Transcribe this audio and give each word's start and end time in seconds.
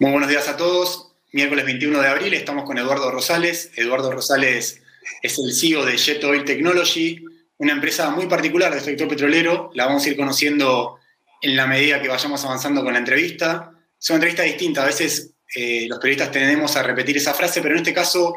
Muy 0.00 0.12
buenos 0.12 0.28
días 0.28 0.46
a 0.46 0.56
todos. 0.56 1.10
Miércoles 1.32 1.64
21 1.64 2.00
de 2.00 2.06
abril 2.06 2.32
estamos 2.32 2.62
con 2.62 2.78
Eduardo 2.78 3.10
Rosales. 3.10 3.72
Eduardo 3.74 4.12
Rosales 4.12 4.80
es 5.22 5.38
el 5.40 5.52
CEO 5.52 5.84
de 5.84 5.96
Jet 5.96 6.22
Oil 6.22 6.44
Technology, 6.44 7.24
una 7.56 7.72
empresa 7.72 8.08
muy 8.10 8.26
particular 8.26 8.72
del 8.72 8.80
sector 8.80 9.08
petrolero. 9.08 9.72
La 9.74 9.86
vamos 9.86 10.04
a 10.04 10.08
ir 10.10 10.16
conociendo 10.16 11.00
en 11.42 11.56
la 11.56 11.66
medida 11.66 12.00
que 12.00 12.06
vayamos 12.06 12.44
avanzando 12.44 12.84
con 12.84 12.92
la 12.92 13.00
entrevista. 13.00 13.72
Es 14.00 14.08
una 14.10 14.18
entrevista 14.18 14.44
distinta. 14.44 14.84
A 14.84 14.86
veces 14.86 15.32
eh, 15.56 15.88
los 15.88 15.98
periodistas 15.98 16.30
tendemos 16.30 16.76
a 16.76 16.84
repetir 16.84 17.16
esa 17.16 17.34
frase, 17.34 17.60
pero 17.60 17.74
en 17.74 17.78
este 17.78 17.92
caso 17.92 18.36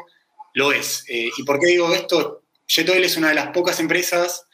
lo 0.54 0.72
es. 0.72 1.04
Eh, 1.06 1.30
¿Y 1.38 1.44
por 1.44 1.60
qué 1.60 1.66
digo 1.66 1.94
esto? 1.94 2.42
Jet 2.66 2.88
Oil 2.88 3.04
es 3.04 3.16
una 3.16 3.28
de 3.28 3.34
las 3.36 3.50
pocas 3.52 3.78
empresas 3.78 4.48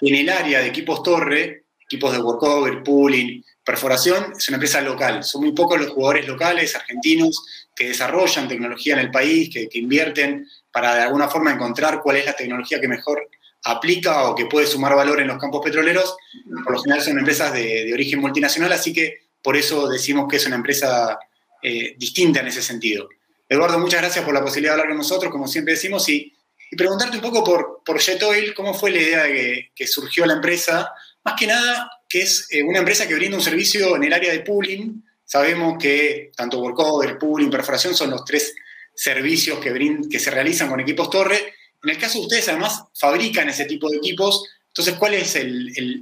en 0.00 0.14
el 0.14 0.28
área 0.28 0.60
de 0.60 0.68
equipos 0.68 1.02
torre, 1.02 1.64
equipos 1.80 2.12
de 2.12 2.22
workover, 2.22 2.84
pooling, 2.84 3.42
Perforación 3.64 4.32
es 4.36 4.48
una 4.48 4.56
empresa 4.56 4.80
local, 4.80 5.22
son 5.22 5.42
muy 5.42 5.52
pocos 5.52 5.80
los 5.80 5.90
jugadores 5.90 6.26
locales, 6.26 6.74
argentinos, 6.74 7.44
que 7.74 7.88
desarrollan 7.88 8.48
tecnología 8.48 8.94
en 8.94 9.00
el 9.00 9.10
país, 9.10 9.50
que, 9.50 9.68
invierten 9.78 10.48
para 10.72 10.94
de 10.96 11.02
alguna 11.02 11.28
forma 11.28 11.52
encontrar 11.52 12.00
cuál 12.02 12.16
es 12.16 12.26
la 12.26 12.34
tecnología 12.34 12.80
que 12.80 12.88
mejor 12.88 13.28
aplica 13.64 14.24
o 14.28 14.34
que 14.34 14.46
puede 14.46 14.66
sumar 14.66 14.96
valor 14.96 15.20
en 15.20 15.28
los 15.28 15.38
campos 15.38 15.62
petroleros. 15.64 16.16
Por 16.64 16.72
lo 16.72 16.82
general 16.82 17.04
son 17.04 17.18
empresas 17.18 17.52
de, 17.52 17.92
origen 17.92 18.20
multinacional, 18.20 18.72
así 18.72 18.92
que 18.92 19.20
por 19.40 19.56
eso 19.56 19.88
decimos 19.88 20.26
que 20.28 20.36
es 20.36 20.46
una 20.46 20.56
empresa 20.56 21.18
eh, 21.62 21.94
distinta 21.96 22.40
en 22.40 22.48
ese 22.48 22.62
sentido. 22.62 23.08
Eduardo, 23.48 23.78
muchas 23.78 24.00
gracias 24.00 24.24
por 24.24 24.34
la 24.34 24.42
posibilidad 24.42 24.72
de 24.72 24.80
hablar 24.80 24.88
con 24.88 24.98
nosotros, 24.98 25.30
como 25.30 25.46
siempre 25.46 25.74
decimos, 25.74 26.08
y, 26.08 26.34
preguntarte 26.76 27.16
un 27.16 27.22
poco 27.22 27.44
por, 27.44 27.82
por 27.84 27.98
Jet 27.98 28.22
Oil, 28.22 28.54
cómo 28.54 28.74
fue 28.74 28.90
la 28.90 28.98
idea 28.98 29.22
de 29.24 29.32
que, 29.32 29.70
que 29.74 29.86
surgió 29.86 30.26
la 30.26 30.34
empresa, 30.34 30.90
más 31.24 31.34
que 31.38 31.46
nada 31.46 31.90
que 32.12 32.20
es 32.20 32.46
eh, 32.50 32.62
una 32.62 32.80
empresa 32.80 33.08
que 33.08 33.14
brinda 33.14 33.38
un 33.38 33.42
servicio 33.42 33.96
en 33.96 34.04
el 34.04 34.12
área 34.12 34.30
de 34.30 34.40
pooling. 34.40 35.02
Sabemos 35.24 35.78
que 35.80 36.30
tanto 36.36 36.58
workover, 36.58 37.18
pooling, 37.18 37.48
perforación 37.48 37.94
son 37.94 38.10
los 38.10 38.22
tres 38.26 38.54
servicios 38.94 39.58
que, 39.60 39.72
que 40.10 40.18
se 40.18 40.30
realizan 40.30 40.68
con 40.68 40.78
equipos 40.78 41.08
torre. 41.08 41.54
En 41.82 41.88
el 41.88 41.96
caso 41.96 42.18
de 42.18 42.26
ustedes, 42.26 42.48
además, 42.50 42.82
fabrican 42.94 43.48
ese 43.48 43.64
tipo 43.64 43.88
de 43.88 43.96
equipos. 43.96 44.46
Entonces, 44.68 44.94
¿cuál 44.98 45.14
es 45.14 45.38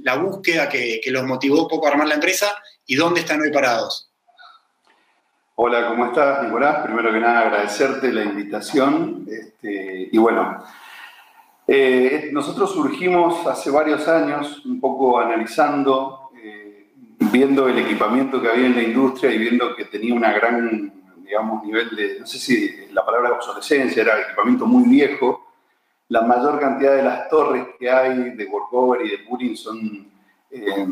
la 0.03 0.15
búsqueda 0.15 0.67
que, 0.67 1.01
los 1.05 1.23
motivó 1.23 1.63
un 1.63 1.69
poco 1.69 1.87
a 1.87 1.91
armar 1.91 2.09
la 2.09 2.15
empresa 2.15 2.53
y 2.85 2.95
dónde 2.95 3.21
están 3.21 3.39
hoy 3.41 3.51
parados? 3.51 4.10
Hola, 5.63 5.89
¿cómo 5.89 6.07
estás, 6.07 6.43
Nicolás? 6.43 6.83
Primero 6.83 7.13
que 7.13 7.19
nada, 7.19 7.41
agradecerte 7.41 8.11
la 8.11 8.23
invitación. 8.23 9.27
Este, 9.29 10.09
y 10.11 10.17
bueno, 10.17 10.57
eh, 11.67 12.31
nosotros 12.33 12.71
surgimos 12.71 13.45
hace 13.45 13.69
varios 13.69 14.07
años 14.07 14.65
un 14.65 14.79
poco 14.81 15.19
analizando, 15.19 16.31
eh, 16.43 16.89
viendo 17.31 17.69
el 17.69 17.77
equipamiento 17.77 18.41
que 18.41 18.49
había 18.49 18.65
en 18.65 18.75
la 18.75 18.81
industria 18.81 19.31
y 19.31 19.37
viendo 19.37 19.75
que 19.75 19.85
tenía 19.85 20.15
una 20.15 20.33
gran, 20.33 20.91
digamos, 21.23 21.63
nivel 21.63 21.95
de, 21.95 22.19
no 22.21 22.25
sé 22.25 22.39
si 22.39 22.87
la 22.91 23.05
palabra 23.05 23.33
obsolescencia, 23.33 24.01
era 24.01 24.19
equipamiento 24.19 24.65
muy 24.65 24.89
viejo. 24.89 25.45
La 26.07 26.23
mayor 26.23 26.59
cantidad 26.59 26.95
de 26.95 27.03
las 27.03 27.29
torres 27.29 27.67
que 27.79 27.87
hay 27.87 28.31
de 28.31 28.45
workover 28.45 29.05
y 29.05 29.11
de 29.11 29.17
pooling 29.19 29.55
son 29.55 30.11
eh, 30.49 30.87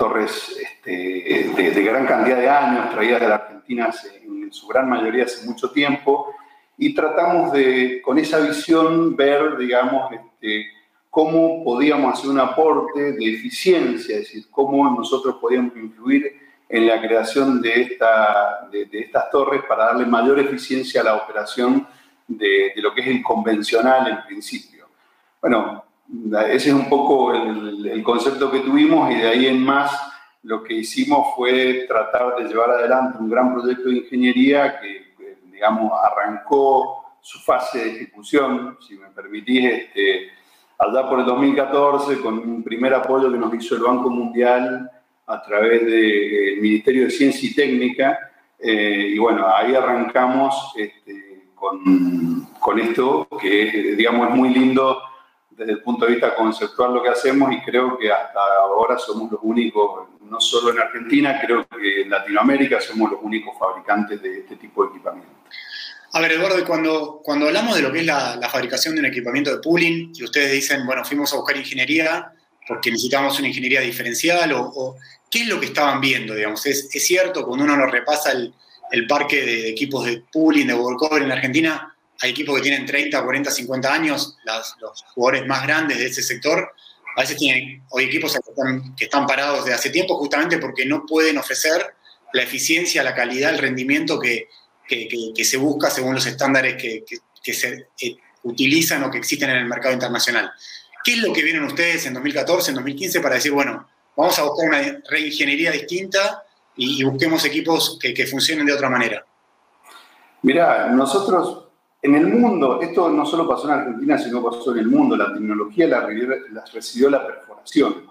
torres 0.00 0.56
este, 0.58 1.52
de, 1.54 1.70
de, 1.72 1.82
gran 1.82 2.06
cantidad 2.06 2.38
de 2.38 2.48
años, 2.48 2.90
traídas 2.90 3.20
de 3.20 3.28
la 3.28 3.34
Argentina 3.34 3.90
en 4.24 4.50
su 4.50 4.66
gran 4.66 4.88
mayoría 4.88 5.24
hace 5.24 5.46
mucho 5.46 5.70
tiempo, 5.70 6.34
y 6.78 6.94
tratamos 6.94 7.52
de, 7.52 8.00
con 8.02 8.18
esa 8.18 8.40
visión, 8.40 9.14
ver, 9.14 9.58
digamos, 9.58 10.10
este, 10.10 10.68
cómo 11.10 11.62
podíamos 11.62 12.14
hacer 12.14 12.30
un 12.30 12.40
aporte 12.40 13.12
de 13.12 13.34
eficiencia, 13.34 14.16
es 14.16 14.22
decir, 14.22 14.46
cómo 14.50 14.88
nosotros 14.90 15.36
podíamos 15.38 15.76
influir 15.76 16.34
en 16.66 16.86
la 16.86 16.98
creación 16.98 17.60
de, 17.60 17.82
esta, 17.82 18.70
de, 18.72 18.88
estas 18.92 19.30
torres 19.30 19.62
para 19.68 19.86
darle 19.86 20.06
mayor 20.06 20.38
eficiencia 20.38 21.02
a 21.02 21.04
la 21.04 21.16
operación 21.16 21.86
de, 22.26 22.72
lo 22.76 22.94
que 22.94 23.02
es 23.02 23.08
el 23.08 23.22
convencional 23.22 24.08
en 24.08 24.24
principio. 24.24 24.88
Bueno, 25.42 25.84
ese 26.48 26.70
es 26.70 26.74
un 26.74 26.88
poco 26.88 27.32
el, 27.34 27.86
el 27.86 28.02
concepto 28.02 28.50
que 28.50 28.60
tuvimos 28.60 29.10
y 29.10 29.16
de 29.16 29.28
ahí 29.28 29.46
en 29.46 29.62
más 29.62 29.90
lo 30.42 30.62
que 30.62 30.74
hicimos 30.74 31.34
fue 31.36 31.84
tratar 31.86 32.36
de 32.36 32.48
llevar 32.48 32.70
adelante 32.70 33.18
un 33.18 33.28
gran 33.28 33.52
proyecto 33.52 33.88
de 33.88 33.98
ingeniería 33.98 34.80
que 34.80 35.10
digamos, 35.60 35.92
arrancó 36.02 37.04
su 37.20 37.38
fase 37.38 37.84
de 37.84 37.90
ejecución, 37.90 38.78
si 38.80 38.96
me 38.96 39.08
permitís, 39.08 39.66
este, 39.66 40.30
allá 40.78 41.06
por 41.06 41.20
el 41.20 41.26
2014, 41.26 42.18
con 42.18 42.38
un 42.38 42.62
primer 42.62 42.94
apoyo 42.94 43.30
que 43.30 43.36
nos 43.36 43.52
hizo 43.52 43.74
el 43.74 43.82
Banco 43.82 44.08
Mundial 44.08 44.90
a 45.26 45.42
través 45.42 45.84
del 45.84 46.62
Ministerio 46.62 47.04
de 47.04 47.10
Ciencia 47.10 47.46
y 47.46 47.54
Técnica. 47.54 48.18
Eh, 48.58 49.12
y 49.14 49.18
bueno, 49.18 49.46
ahí 49.54 49.74
arrancamos 49.74 50.72
este, 50.78 51.50
con, 51.54 52.48
con, 52.58 52.78
esto, 52.78 53.28
que 53.38 53.94
digamos, 53.98 54.30
es 54.30 54.34
muy 54.34 54.48
lindo 54.48 54.98
desde 55.60 55.72
el 55.72 55.82
punto 55.82 56.06
de 56.06 56.12
vista 56.12 56.34
conceptual 56.34 56.94
lo 56.94 57.02
que 57.02 57.10
hacemos 57.10 57.52
y 57.52 57.60
creo 57.60 57.98
que 57.98 58.10
hasta 58.10 58.40
ahora 58.62 58.96
somos 58.96 59.30
los 59.30 59.40
únicos, 59.42 60.08
no 60.22 60.40
solo 60.40 60.70
en 60.70 60.78
Argentina, 60.78 61.38
creo 61.38 61.68
que 61.68 62.00
en 62.00 62.08
Latinoamérica 62.08 62.80
somos 62.80 63.10
los 63.10 63.20
únicos 63.22 63.58
fabricantes 63.58 64.22
de 64.22 64.38
este 64.38 64.56
tipo 64.56 64.84
de 64.84 64.90
equipamiento. 64.92 65.30
A 66.14 66.20
ver, 66.20 66.32
Eduardo, 66.32 66.64
cuando, 66.64 67.20
cuando 67.22 67.46
hablamos 67.46 67.76
de 67.76 67.82
lo 67.82 67.92
que 67.92 68.00
es 68.00 68.06
la, 68.06 68.48
fabricación 68.50 68.94
de 68.94 69.00
un 69.00 69.06
equipamiento 69.06 69.54
de 69.54 69.58
pooling 69.58 70.12
y 70.14 70.24
ustedes 70.24 70.50
dicen, 70.50 70.86
bueno, 70.86 71.04
fuimos 71.04 71.30
a 71.34 71.36
buscar 71.36 71.58
ingeniería 71.58 72.32
porque 72.66 72.90
necesitamos 72.90 73.38
una 73.38 73.48
ingeniería 73.48 73.82
diferencial 73.82 74.54
o, 74.54 74.96
qué 75.30 75.42
es 75.42 75.46
lo 75.46 75.60
que 75.60 75.66
estaban 75.66 76.00
viendo, 76.00 76.34
digamos. 76.34 76.64
Es, 76.64 76.88
es 76.90 77.06
cierto, 77.06 77.44
cuando 77.44 77.66
uno 77.66 77.76
nos 77.76 77.90
repasa 77.92 78.32
el, 78.32 78.54
el 78.92 79.06
parque 79.06 79.44
de, 79.44 79.68
equipos 79.68 80.06
de 80.06 80.22
pooling, 80.32 80.68
de 80.68 80.74
workover 80.74 81.22
en 81.22 81.32
Argentina, 81.32 81.94
hay 82.22 82.30
equipos 82.30 82.56
que 82.56 82.62
tienen 82.62 82.86
30, 82.86 83.22
40, 83.22 83.50
50 83.50 83.92
años, 83.92 84.36
los 84.80 85.04
jugadores 85.14 85.46
más 85.46 85.62
grandes 85.62 85.98
de 85.98 86.06
ese 86.06 86.22
sector, 86.22 86.74
a 87.16 87.20
veces 87.22 87.36
tienen 87.36 87.82
hoy 87.90 88.04
equipos 88.04 88.36
que 88.96 89.04
están, 89.04 89.26
parados 89.26 89.64
de 89.64 89.74
hace 89.74 89.90
tiempo 89.90 90.16
justamente 90.16 90.58
porque 90.58 90.86
no 90.86 91.04
pueden 91.06 91.38
ofrecer 91.38 91.94
la 92.32 92.42
eficiencia, 92.42 93.02
la 93.02 93.14
calidad, 93.14 93.50
el 93.50 93.58
rendimiento 93.58 94.18
que, 94.18 94.48
que, 94.86 95.44
se 95.44 95.56
busca 95.56 95.90
según 95.90 96.14
los 96.14 96.26
estándares 96.26 96.80
que, 96.80 97.52
se 97.52 97.88
eh, 98.00 98.16
utilizan 98.44 99.02
o 99.04 99.10
que 99.10 99.18
existen 99.18 99.50
en 99.50 99.56
el 99.56 99.66
mercado 99.66 99.92
internacional. 99.92 100.52
¿Qué 101.02 101.14
es 101.14 101.18
lo 101.18 101.32
que 101.32 101.42
vienen 101.42 101.64
ustedes 101.64 102.06
en 102.06 102.14
2014, 102.14 102.70
en 102.70 102.74
2015 102.76 103.20
para 103.20 103.36
decir, 103.36 103.52
bueno, 103.52 103.88
vamos 104.16 104.38
a 104.38 104.42
buscar 104.42 104.68
una 104.68 105.00
reingeniería 105.08 105.70
distinta 105.70 106.44
y, 106.76 107.02
busquemos 107.02 107.44
equipos 107.44 107.98
que, 108.00 108.26
funcionen 108.26 108.66
de 108.66 108.72
otra 108.72 108.88
manera? 108.88 109.24
Mira, 110.42 110.88
nosotros 110.88 111.69
en 112.02 112.14
el 112.14 112.28
mundo, 112.28 112.80
esto 112.80 113.10
no 113.10 113.26
solo 113.26 113.46
pasó 113.46 113.66
en 113.66 113.78
Argentina, 113.78 114.16
sino 114.16 114.42
pasó 114.42 114.72
en 114.72 114.78
el 114.78 114.88
mundo, 114.88 115.16
la 115.16 115.32
tecnología 115.34 115.86
la, 115.86 116.06
recibió 116.72 117.10
la 117.10 117.26
perforación. 117.26 118.10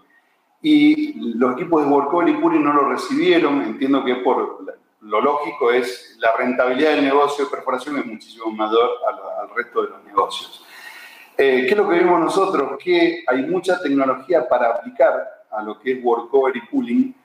Y 0.62 1.14
los 1.36 1.54
equipos 1.54 1.84
de 1.84 1.90
Workover 1.90 2.30
y 2.30 2.34
Puri 2.34 2.60
no 2.60 2.74
lo 2.74 2.90
recibieron, 2.90 3.62
entiendo 3.62 4.04
que 4.04 4.16
por 4.18 4.64
lo 5.02 5.22
lógico 5.22 5.72
es 5.72 6.18
la 6.20 6.36
rentabilidad 6.38 6.92
del 6.92 7.06
negocio 7.06 7.46
de 7.46 7.52
perforación 7.52 7.98
es 7.98 8.06
muchísimo 8.06 8.52
mayor 8.52 8.90
al, 9.08 9.56
resto 9.56 9.82
de 9.82 9.90
los 9.90 10.04
negocios. 10.04 10.64
Eh, 11.38 11.66
¿Qué 11.66 11.70
es 11.70 11.78
lo 11.78 11.90
que 11.90 12.00
vimos 12.00 12.20
nosotros? 12.20 12.78
Que 12.84 13.24
hay 13.26 13.44
mucha 13.44 13.82
tecnología 13.82 14.48
para 14.48 14.72
aplicar 14.72 15.46
a 15.50 15.64
lo 15.64 15.80
que 15.80 15.94
es 15.94 16.04
workover 16.04 16.58
y 16.58 16.62
pooling 16.68 17.16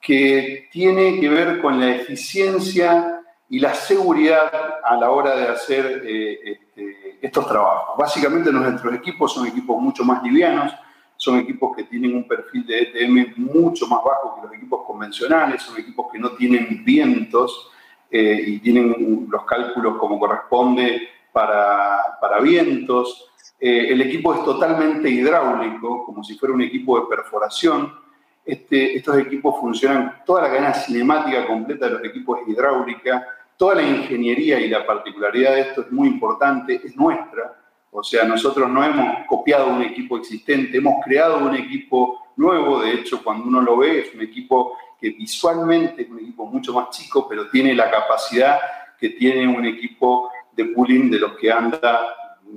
que 0.00 0.68
tiene 0.70 1.18
que 1.18 1.28
ver 1.28 1.60
con 1.60 1.80
la 1.80 1.96
eficiencia 1.96 3.21
y 3.52 3.58
la 3.58 3.74
seguridad 3.74 4.50
a 4.82 4.96
la 4.96 5.10
hora 5.10 5.36
de 5.36 5.46
hacer 5.46 6.02
eh, 6.06 6.40
este, 6.42 7.18
estos 7.20 7.46
trabajos. 7.46 7.98
Básicamente 7.98 8.50
nuestros 8.50 8.94
equipos 8.94 9.34
son 9.34 9.46
equipos 9.46 9.78
mucho 9.78 10.04
más 10.04 10.22
livianos, 10.22 10.72
son 11.18 11.38
equipos 11.38 11.76
que 11.76 11.84
tienen 11.84 12.16
un 12.16 12.26
perfil 12.26 12.64
de 12.66 12.78
ETM 12.78 13.34
mucho 13.36 13.86
más 13.88 14.00
bajo 14.02 14.36
que 14.36 14.46
los 14.46 14.56
equipos 14.56 14.86
convencionales, 14.86 15.60
son 15.60 15.78
equipos 15.78 16.06
que 16.10 16.18
no 16.18 16.30
tienen 16.30 16.82
vientos 16.82 17.70
eh, 18.10 18.42
y 18.46 18.58
tienen 18.60 19.26
los 19.30 19.44
cálculos 19.44 19.98
como 19.98 20.18
corresponde 20.18 21.10
para, 21.30 22.16
para 22.22 22.40
vientos. 22.40 23.32
Eh, 23.60 23.88
el 23.90 24.00
equipo 24.00 24.32
es 24.32 24.42
totalmente 24.46 25.10
hidráulico, 25.10 26.06
como 26.06 26.24
si 26.24 26.38
fuera 26.38 26.54
un 26.54 26.62
equipo 26.62 26.98
de 26.98 27.06
perforación. 27.06 28.00
Este, 28.46 28.96
estos 28.96 29.18
equipos 29.18 29.60
funcionan, 29.60 30.22
toda 30.24 30.40
la 30.40 30.48
cadena 30.48 30.72
cinemática 30.72 31.46
completa 31.46 31.84
de 31.84 31.92
los 31.92 32.04
equipos 32.04 32.40
es 32.40 32.48
hidráulica, 32.48 33.24
toda 33.62 33.76
la 33.76 33.82
ingeniería 33.84 34.58
y 34.58 34.68
la 34.68 34.84
particularidad 34.84 35.54
de 35.54 35.60
esto 35.60 35.82
es 35.82 35.92
muy 35.92 36.08
importante, 36.08 36.80
es 36.84 36.96
nuestra. 36.96 37.62
O 37.92 38.02
sea, 38.02 38.24
nosotros 38.24 38.68
no 38.68 38.82
hemos 38.82 39.24
copiado 39.28 39.68
un 39.68 39.82
equipo 39.82 40.16
existente, 40.16 40.78
hemos 40.78 40.94
creado 41.04 41.38
un 41.38 41.54
equipo 41.54 42.32
nuevo. 42.34 42.82
De 42.82 42.92
hecho, 42.92 43.22
cuando 43.22 43.46
uno 43.46 43.60
lo 43.60 43.76
ve, 43.76 44.00
es 44.00 44.14
un 44.16 44.22
equipo 44.22 44.76
que 45.00 45.10
visualmente 45.10 46.02
es 46.02 46.10
un 46.10 46.18
equipo 46.18 46.44
mucho 46.46 46.72
más 46.72 46.90
chico, 46.90 47.28
pero 47.28 47.48
tiene 47.50 47.72
la 47.72 47.88
capacidad 47.88 48.58
que 48.98 49.10
tiene 49.10 49.46
un 49.46 49.64
equipo 49.64 50.28
de 50.56 50.64
pooling 50.64 51.08
de 51.08 51.20
los 51.20 51.36
que 51.36 51.52
anda 51.52 52.00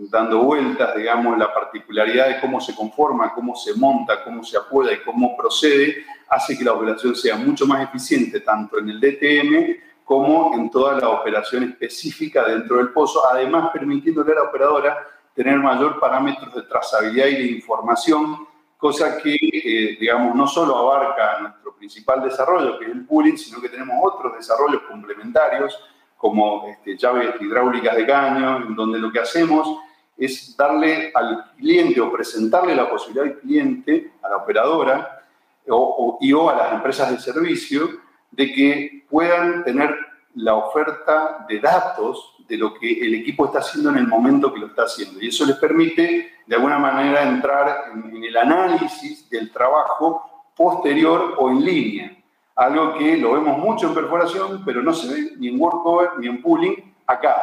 dando 0.09 0.39
vueltas, 0.39 0.95
digamos, 0.95 1.37
la 1.37 1.53
particularidad 1.53 2.29
de 2.29 2.39
cómo 2.39 2.59
se 2.59 2.73
conforma, 2.73 3.31
cómo 3.31 3.55
se 3.55 3.75
monta, 3.75 4.23
cómo 4.23 4.43
se 4.43 4.57
apoya 4.57 4.93
y 4.93 5.03
cómo 5.03 5.37
procede, 5.37 6.03
hace 6.29 6.57
que 6.57 6.63
la 6.63 6.73
operación 6.73 7.15
sea 7.15 7.35
mucho 7.35 7.67
más 7.67 7.83
eficiente 7.83 8.39
tanto 8.39 8.79
en 8.79 8.89
el 8.89 8.99
DTM 8.99 9.85
como 10.05 10.53
en 10.53 10.69
toda 10.69 10.99
la 10.99 11.09
operación 11.09 11.63
específica 11.63 12.45
dentro 12.45 12.77
del 12.77 12.89
pozo, 12.89 13.27
además 13.29 13.71
permitiéndole 13.73 14.31
a 14.33 14.35
la 14.35 14.43
operadora 14.43 15.07
tener 15.33 15.57
mayor 15.57 15.99
parámetros 15.99 16.53
de 16.53 16.61
trazabilidad 16.61 17.27
y 17.27 17.35
de 17.35 17.51
información, 17.51 18.47
cosa 18.77 19.17
que, 19.17 19.35
eh, 19.35 19.97
digamos, 19.99 20.35
no 20.35 20.47
solo 20.47 20.77
abarca 20.77 21.39
nuestro 21.39 21.75
principal 21.75 22.21
desarrollo, 22.21 22.77
que 22.77 22.85
es 22.85 22.91
el 22.91 23.05
pooling, 23.05 23.37
sino 23.37 23.59
que 23.59 23.67
tenemos 23.67 23.97
otros 24.01 24.37
desarrollos 24.37 24.83
complementarios, 24.83 25.77
como 26.15 26.67
este, 26.67 26.95
llaves 26.95 27.41
hidráulicas 27.41 27.95
de 27.95 28.05
caño, 28.05 28.57
en 28.57 28.75
donde 28.75 28.99
lo 28.99 29.11
que 29.11 29.19
hacemos 29.19 29.79
es 30.15 30.55
darle 30.55 31.11
al 31.13 31.51
cliente 31.57 31.99
o 31.99 32.11
presentarle 32.11 32.75
la 32.75 32.89
posibilidad 32.89 33.25
al 33.25 33.39
cliente, 33.39 34.13
a 34.21 34.29
la 34.29 34.37
operadora 34.37 35.23
o, 35.67 36.17
y 36.21 36.31
o 36.31 36.49
a 36.49 36.55
las 36.55 36.73
empresas 36.73 37.11
de 37.11 37.19
servicio, 37.19 37.89
de 38.31 38.53
que 38.53 38.94
puedan 39.09 39.63
tener 39.63 39.95
la 40.35 40.55
oferta 40.55 41.45
de 41.47 41.59
datos 41.59 42.35
de 42.47 42.57
lo 42.57 42.73
que 42.73 43.05
el 43.05 43.15
equipo 43.15 43.45
está 43.45 43.59
haciendo 43.59 43.89
en 43.89 43.97
el 43.97 44.07
momento 44.07 44.53
que 44.53 44.59
lo 44.59 44.67
está 44.67 44.83
haciendo. 44.83 45.19
Y 45.21 45.29
eso 45.29 45.45
les 45.45 45.57
permite, 45.57 46.33
de 46.45 46.55
alguna 46.55 46.77
manera, 46.77 47.23
entrar 47.23 47.91
en, 47.93 48.23
el 48.23 48.37
análisis 48.37 49.29
del 49.29 49.51
trabajo 49.51 50.51
posterior 50.55 51.35
o 51.37 51.49
en 51.49 51.63
línea. 51.63 52.17
Algo 52.55 52.93
que 52.97 53.17
lo 53.17 53.33
vemos 53.33 53.57
mucho 53.57 53.87
en 53.87 53.95
perforación, 53.95 54.63
pero 54.63 54.81
no 54.81 54.93
se 54.93 55.13
ve 55.13 55.31
ni 55.37 55.49
en 55.49 55.59
workover 55.59 56.11
ni 56.19 56.27
en 56.27 56.41
pooling 56.41 56.95
acá. 57.07 57.35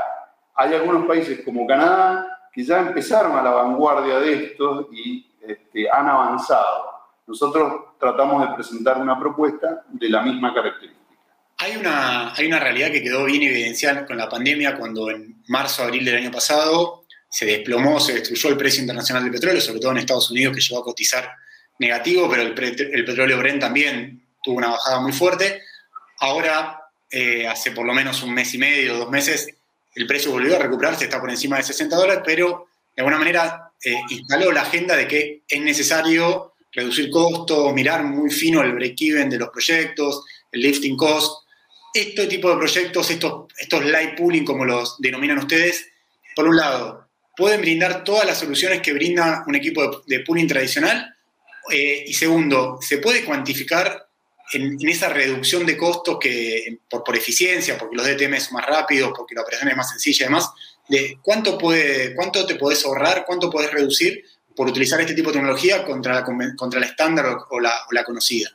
Hay 0.54 0.74
algunos 0.74 1.06
países 1.06 1.42
como 1.44 1.66
Canadá 1.66 2.48
que 2.52 2.62
ya 2.62 2.78
empezaron 2.80 3.36
a 3.36 3.42
la 3.42 3.50
vanguardia 3.50 4.20
de 4.20 4.44
esto 4.44 4.88
y 4.92 5.26
este, 5.40 5.90
han 5.90 6.08
avanzado. 6.08 6.92
Nosotros 7.26 7.96
tratamos 7.98 8.42
de 8.42 8.54
presentar 8.54 8.98
una 9.00 9.18
propuesta 9.18 9.84
de 9.88 10.08
la 10.08 10.22
misma 10.22 10.52
característica. 10.52 10.91
Hay 11.62 11.76
una, 11.76 12.34
hay 12.34 12.46
una 12.46 12.58
realidad 12.58 12.90
que 12.90 13.00
quedó 13.00 13.24
bien 13.24 13.40
evidenciada 13.44 14.04
con 14.04 14.16
la 14.16 14.28
pandemia 14.28 14.76
cuando 14.76 15.08
en 15.12 15.44
marzo, 15.46 15.84
abril 15.84 16.04
del 16.04 16.16
año 16.16 16.32
pasado 16.32 17.04
se 17.30 17.46
desplomó, 17.46 18.00
se 18.00 18.14
destruyó 18.14 18.48
el 18.48 18.56
precio 18.56 18.80
internacional 18.80 19.22
del 19.22 19.30
petróleo, 19.30 19.60
sobre 19.60 19.78
todo 19.78 19.92
en 19.92 19.98
Estados 19.98 20.28
Unidos, 20.32 20.56
que 20.56 20.60
llegó 20.60 20.80
a 20.80 20.84
cotizar 20.84 21.30
negativo, 21.78 22.28
pero 22.28 22.42
el, 22.42 22.58
el 22.58 23.04
petróleo 23.04 23.38
Brent 23.38 23.60
también 23.60 24.26
tuvo 24.42 24.56
una 24.56 24.70
bajada 24.70 24.98
muy 24.98 25.12
fuerte. 25.12 25.62
Ahora, 26.18 26.80
eh, 27.08 27.46
hace 27.46 27.70
por 27.70 27.86
lo 27.86 27.94
menos 27.94 28.24
un 28.24 28.34
mes 28.34 28.52
y 28.54 28.58
medio, 28.58 28.96
dos 28.96 29.08
meses, 29.08 29.54
el 29.94 30.06
precio 30.08 30.32
volvió 30.32 30.56
a 30.56 30.58
recuperarse, 30.58 31.04
está 31.04 31.20
por 31.20 31.30
encima 31.30 31.58
de 31.58 31.62
60 31.62 31.94
dólares, 31.94 32.24
pero 32.26 32.66
de 32.96 33.02
alguna 33.02 33.18
manera 33.18 33.70
eh, 33.84 33.94
instaló 34.10 34.50
la 34.50 34.62
agenda 34.62 34.96
de 34.96 35.06
que 35.06 35.42
es 35.46 35.60
necesario 35.60 36.54
reducir 36.72 37.08
costos, 37.08 37.72
mirar 37.72 38.02
muy 38.02 38.30
fino 38.30 38.62
el 38.62 38.72
break-even 38.72 39.30
de 39.30 39.38
los 39.38 39.50
proyectos, 39.50 40.24
el 40.50 40.60
lifting 40.60 40.96
cost. 40.96 41.41
Este 41.92 42.26
tipo 42.26 42.50
de 42.50 42.56
proyectos, 42.56 43.10
estos, 43.10 43.46
estos 43.58 43.84
light 43.84 44.16
pooling, 44.16 44.44
como 44.44 44.64
los 44.64 44.96
denominan 44.98 45.38
ustedes, 45.38 45.86
por 46.34 46.48
un 46.48 46.56
lado, 46.56 47.08
pueden 47.36 47.60
brindar 47.60 48.04
todas 48.04 48.26
las 48.26 48.38
soluciones 48.38 48.80
que 48.80 48.92
brinda 48.92 49.44
un 49.46 49.54
equipo 49.54 50.02
de, 50.06 50.20
pooling 50.20 50.48
tradicional. 50.48 51.14
Eh, 51.70 52.04
y 52.06 52.14
segundo, 52.14 52.78
¿se 52.80 52.98
puede 52.98 53.24
cuantificar 53.24 54.08
en, 54.52 54.76
esa 54.88 55.08
reducción 55.08 55.64
de 55.66 55.76
costos 55.76 56.18
que 56.18 56.78
por, 56.88 57.04
por, 57.04 57.16
eficiencia, 57.16 57.78
porque 57.78 57.96
los 57.96 58.06
DTM 58.06 58.38
son 58.40 58.54
más 58.54 58.66
rápidos, 58.66 59.12
porque 59.16 59.34
la 59.34 59.42
operación 59.42 59.70
es 59.70 59.76
más 59.76 59.90
sencilla 59.90 60.24
y 60.24 60.28
demás, 60.28 60.50
de 60.88 61.18
cuánto, 61.22 61.56
puede, 61.56 62.14
cuánto 62.14 62.44
te 62.46 62.56
podés 62.56 62.84
ahorrar, 62.84 63.24
cuánto 63.26 63.50
podés 63.50 63.70
reducir 63.70 64.24
por 64.54 64.68
utilizar 64.68 65.00
este 65.00 65.14
tipo 65.14 65.30
de 65.30 65.34
tecnología 65.34 65.84
contra 65.84 66.14
la, 66.14 66.24
contra 66.56 66.80
la 66.80 66.86
estándar 66.86 67.26
o 67.50 67.60
la, 67.60 67.72
o 67.88 67.92
la 67.92 68.04
conocida. 68.04 68.50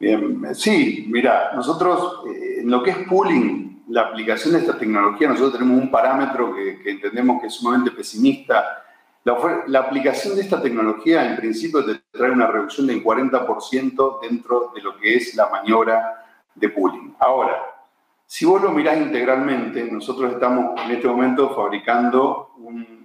Bien, 0.00 0.54
sí, 0.54 1.06
mira, 1.08 1.52
nosotros 1.54 2.22
eh, 2.28 2.60
en 2.60 2.70
lo 2.70 2.82
que 2.82 2.90
es 2.90 2.98
pooling, 3.08 3.84
la 3.88 4.02
aplicación 4.02 4.54
de 4.54 4.60
esta 4.60 4.78
tecnología, 4.78 5.28
nosotros 5.28 5.54
tenemos 5.54 5.80
un 5.80 5.90
parámetro 5.90 6.54
que, 6.54 6.90
entendemos 6.90 7.40
que 7.40 7.48
es 7.48 7.54
sumamente 7.54 7.90
pesimista 7.90 8.84
la, 9.66 9.80
aplicación 9.80 10.36
de 10.36 10.42
esta 10.42 10.60
tecnología 10.62 11.28
en 11.28 11.36
principio 11.36 11.84
te 11.84 12.00
trae 12.10 12.30
una 12.30 12.46
reducción 12.46 12.86
del 12.86 13.04
40% 13.04 14.20
dentro 14.22 14.72
de 14.74 14.80
lo 14.80 14.96
que 14.96 15.16
es 15.16 15.34
la 15.34 15.48
maniobra 15.48 16.24
de 16.54 16.68
pooling. 16.70 17.14
Ahora, 17.18 17.56
si 18.26 18.44
vos 18.46 18.62
lo 18.62 18.70
mirás 18.70 18.98
integralmente, 18.98 19.90
nosotros 19.90 20.32
estamos 20.32 20.80
en 20.82 20.92
este 20.92 21.08
momento 21.08 21.54
fabricando 21.54 22.52
un, 22.58 22.97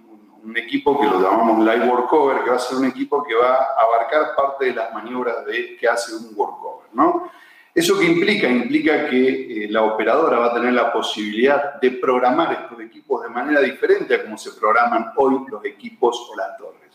equipo 0.56 1.00
que 1.00 1.06
lo 1.06 1.20
llamamos 1.20 1.64
Live 1.64 1.88
Workover, 1.88 2.44
que 2.44 2.50
va 2.50 2.56
a 2.56 2.58
ser 2.58 2.78
un 2.78 2.84
equipo 2.84 3.22
que 3.22 3.34
va 3.34 3.54
a 3.54 3.82
abarcar 3.82 4.34
parte 4.36 4.66
de 4.66 4.74
las 4.74 4.92
maniobras 4.92 5.44
de, 5.46 5.76
que 5.76 5.88
hace 5.88 6.14
un 6.14 6.30
workover, 6.34 6.88
¿no? 6.92 7.30
¿Eso 7.74 7.98
qué 7.98 8.04
implica? 8.04 8.48
Implica 8.48 9.08
que 9.08 9.64
eh, 9.64 9.68
la 9.68 9.82
operadora 9.82 10.38
va 10.38 10.46
a 10.46 10.54
tener 10.54 10.72
la 10.72 10.92
posibilidad 10.92 11.80
de 11.80 11.90
programar 11.92 12.52
estos 12.52 12.80
equipos 12.80 13.22
de 13.22 13.28
manera 13.28 13.60
diferente 13.60 14.14
a 14.14 14.22
como 14.22 14.38
se 14.38 14.52
programan 14.52 15.12
hoy 15.16 15.40
los 15.48 15.64
equipos 15.64 16.30
o 16.30 16.36
las 16.36 16.56
torres. 16.56 16.92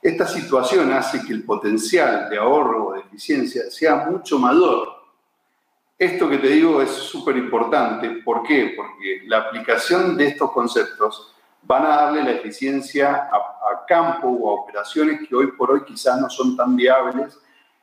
Esta 0.00 0.26
situación 0.26 0.92
hace 0.92 1.20
que 1.26 1.32
el 1.32 1.42
potencial 1.42 2.30
de 2.30 2.38
ahorro 2.38 2.86
o 2.86 2.92
de 2.92 3.00
eficiencia 3.00 3.70
sea 3.70 4.06
mucho 4.08 4.38
mayor. 4.38 5.00
Esto 5.98 6.30
que 6.30 6.38
te 6.38 6.48
digo 6.48 6.80
es 6.80 6.90
súper 6.90 7.36
importante. 7.36 8.08
¿Por 8.24 8.44
qué? 8.44 8.72
Porque 8.76 9.22
la 9.26 9.38
aplicación 9.38 10.16
de 10.16 10.28
estos 10.28 10.52
conceptos 10.52 11.34
van 11.62 11.84
a 11.86 11.88
darle 11.88 12.22
la 12.24 12.30
eficiencia 12.32 13.28
a, 13.30 13.36
a 13.36 13.86
campo 13.86 14.28
o 14.28 14.50
a 14.50 14.62
operaciones 14.62 15.28
que 15.28 15.34
hoy 15.34 15.48
por 15.52 15.70
hoy 15.70 15.84
quizás 15.84 16.20
no 16.20 16.28
son 16.28 16.56
tan 16.56 16.76
viables 16.76 17.38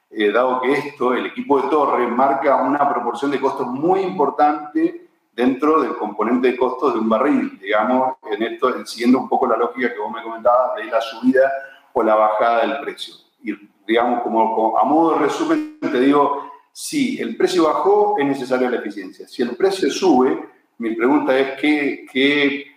eh, 0.09 0.31
dado 0.31 0.61
que 0.61 0.71
esto, 0.71 1.13
el 1.13 1.25
equipo 1.25 1.61
de 1.61 1.69
torre, 1.69 2.07
marca 2.07 2.61
una 2.61 2.89
proporción 2.89 3.29
de 3.29 3.41
costos 3.41 3.67
muy 3.67 4.01
importante 4.01 5.07
dentro 5.33 5.81
del 5.81 5.95
componente 5.97 6.51
de 6.51 6.57
costos 6.57 6.93
de 6.93 6.99
un 6.99 7.09
barril, 7.09 7.59
digamos, 7.59 8.15
en 8.31 8.41
esto, 8.41 8.85
siguiendo 8.85 9.19
un 9.19 9.29
poco 9.29 9.47
la 9.47 9.57
lógica 9.57 9.93
que 9.93 9.99
vos 9.99 10.11
me 10.11 10.23
comentabas 10.23 10.75
de 10.77 10.85
la 10.85 11.01
subida 11.01 11.51
o 11.93 12.01
la 12.01 12.15
bajada 12.15 12.65
del 12.65 12.79
precio. 12.79 13.15
Y, 13.43 13.53
digamos, 13.85 14.23
como, 14.23 14.77
a 14.79 14.83
modo 14.85 15.13
de 15.13 15.25
resumen, 15.25 15.77
te 15.79 15.99
digo, 15.99 16.51
si 16.71 17.19
el 17.19 17.35
precio 17.35 17.65
bajó, 17.65 18.15
es 18.17 18.25
necesaria 18.25 18.69
la 18.69 18.77
eficiencia. 18.77 19.27
Si 19.27 19.41
el 19.41 19.55
precio 19.55 19.91
sube, 19.91 20.49
mi 20.77 20.95
pregunta 20.95 21.37
es 21.37 21.59
qué, 21.59 22.05
qué, 22.11 22.76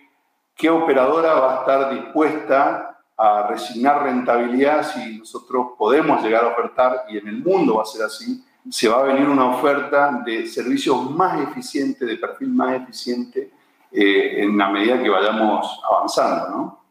qué 0.55 0.69
operadora 0.69 1.33
va 1.33 1.55
a 1.55 1.59
estar 1.61 1.93
dispuesta 1.93 2.99
a 3.17 3.47
resignar 3.47 4.03
rentabilidad 4.03 4.91
si 4.91 5.19
nosotros 5.19 5.67
podemos 5.77 6.23
llegar 6.23 6.43
a 6.43 6.47
ofertar, 6.49 7.05
y 7.09 7.17
en 7.17 7.27
el 7.27 7.37
mundo 7.37 7.75
va 7.75 7.83
a 7.83 7.85
ser 7.85 8.03
así, 8.03 8.43
se 8.69 8.87
va 8.87 9.01
a 9.01 9.03
venir 9.03 9.27
una 9.27 9.55
oferta 9.55 10.21
de 10.25 10.47
servicios 10.47 11.09
más 11.11 11.39
eficientes, 11.41 12.07
de 12.07 12.17
perfil 12.17 12.49
más 12.49 12.81
eficiente, 12.81 13.51
eh, 13.91 14.43
en 14.43 14.57
la 14.57 14.69
medida 14.69 15.01
que 15.01 15.09
vayamos 15.09 15.81
avanzando, 15.89 16.49
¿no? 16.49 16.81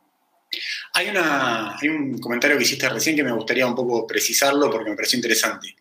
Hay, 0.94 1.08
una, 1.08 1.76
hay 1.78 1.88
un 1.88 2.18
comentario 2.18 2.56
que 2.56 2.64
hiciste 2.64 2.88
recién 2.88 3.16
que 3.16 3.22
me 3.22 3.32
gustaría 3.32 3.66
un 3.66 3.74
poco 3.74 4.06
precisarlo 4.06 4.70
porque 4.70 4.90
me 4.90 4.96
pareció 4.96 5.16
interesante. 5.16 5.76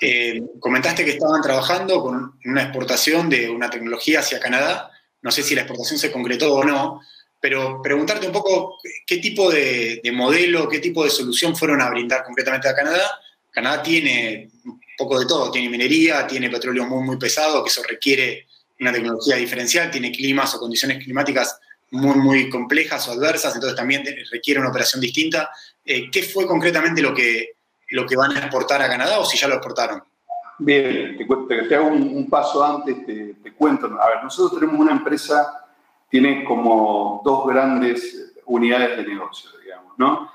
Eh, 0.00 0.40
comentaste 0.60 1.04
que 1.04 1.12
estaban 1.12 1.42
trabajando 1.42 2.00
con 2.02 2.38
una 2.44 2.62
exportación 2.62 3.28
de 3.28 3.48
una 3.48 3.70
tecnología 3.70 4.20
hacia 4.20 4.38
Canadá. 4.38 4.91
No 5.22 5.30
sé 5.30 5.42
si 5.42 5.54
la 5.54 5.62
exportación 5.62 5.98
se 5.98 6.12
concretó 6.12 6.54
o 6.54 6.64
no, 6.64 7.00
pero 7.40 7.80
preguntarte 7.82 8.26
un 8.26 8.32
poco 8.32 8.78
qué 9.06 9.18
tipo 9.18 9.50
de, 9.50 10.00
modelo, 10.12 10.68
qué 10.68 10.78
tipo 10.78 11.02
de 11.04 11.10
solución 11.10 11.56
fueron 11.56 11.80
a 11.80 11.90
brindar 11.90 12.22
concretamente 12.22 12.68
a 12.68 12.74
Canadá. 12.74 13.20
Canadá 13.50 13.82
tiene 13.82 14.50
un 14.64 14.80
poco 14.96 15.18
de 15.18 15.26
todo, 15.26 15.50
tiene 15.50 15.68
minería, 15.68 16.26
tiene 16.26 16.50
petróleo 16.50 16.86
muy, 16.86 17.02
muy 17.02 17.16
pesado, 17.16 17.64
que 17.64 17.70
eso 17.70 17.82
requiere 17.82 18.46
una 18.78 18.92
tecnología 18.92 19.36
diferencial, 19.36 19.90
tiene 19.90 20.12
climas 20.12 20.54
o 20.54 20.60
condiciones 20.60 21.02
climáticas 21.02 21.58
muy, 21.90 22.16
muy 22.16 22.48
complejas 22.48 23.06
o 23.08 23.12
adversas, 23.12 23.54
entonces 23.54 23.76
también 23.76 24.04
requiere 24.30 24.60
una 24.60 24.70
operación 24.70 25.00
distinta. 25.00 25.50
Eh, 25.84 26.10
¿Qué 26.10 26.22
fue 26.22 26.46
concretamente 26.46 27.02
lo 27.02 27.12
que, 27.12 27.56
lo 27.90 28.06
que 28.06 28.16
van 28.16 28.36
a 28.36 28.38
exportar 28.38 28.82
a 28.82 28.88
Canadá 28.88 29.18
o 29.18 29.24
si 29.24 29.36
ya 29.36 29.48
lo 29.48 29.54
exportaron? 29.54 30.02
Bien, 30.64 31.16
te, 31.48 31.62
te 31.62 31.74
hago 31.74 31.88
un, 31.88 32.28
paso 32.30 32.64
antes, 32.64 33.04
te, 33.04 33.34
te 33.34 33.52
cuento. 33.52 33.86
A 33.86 34.08
ver, 34.08 34.24
nosotros 34.24 34.60
tenemos 34.60 34.80
una 34.80 34.92
empresa 34.92 35.62
tiene 36.12 36.44
como 36.44 37.22
dos 37.24 37.46
grandes 37.46 38.34
unidades 38.44 38.98
de 38.98 39.06
negocio, 39.14 39.48
digamos, 39.64 39.94
¿no? 39.96 40.30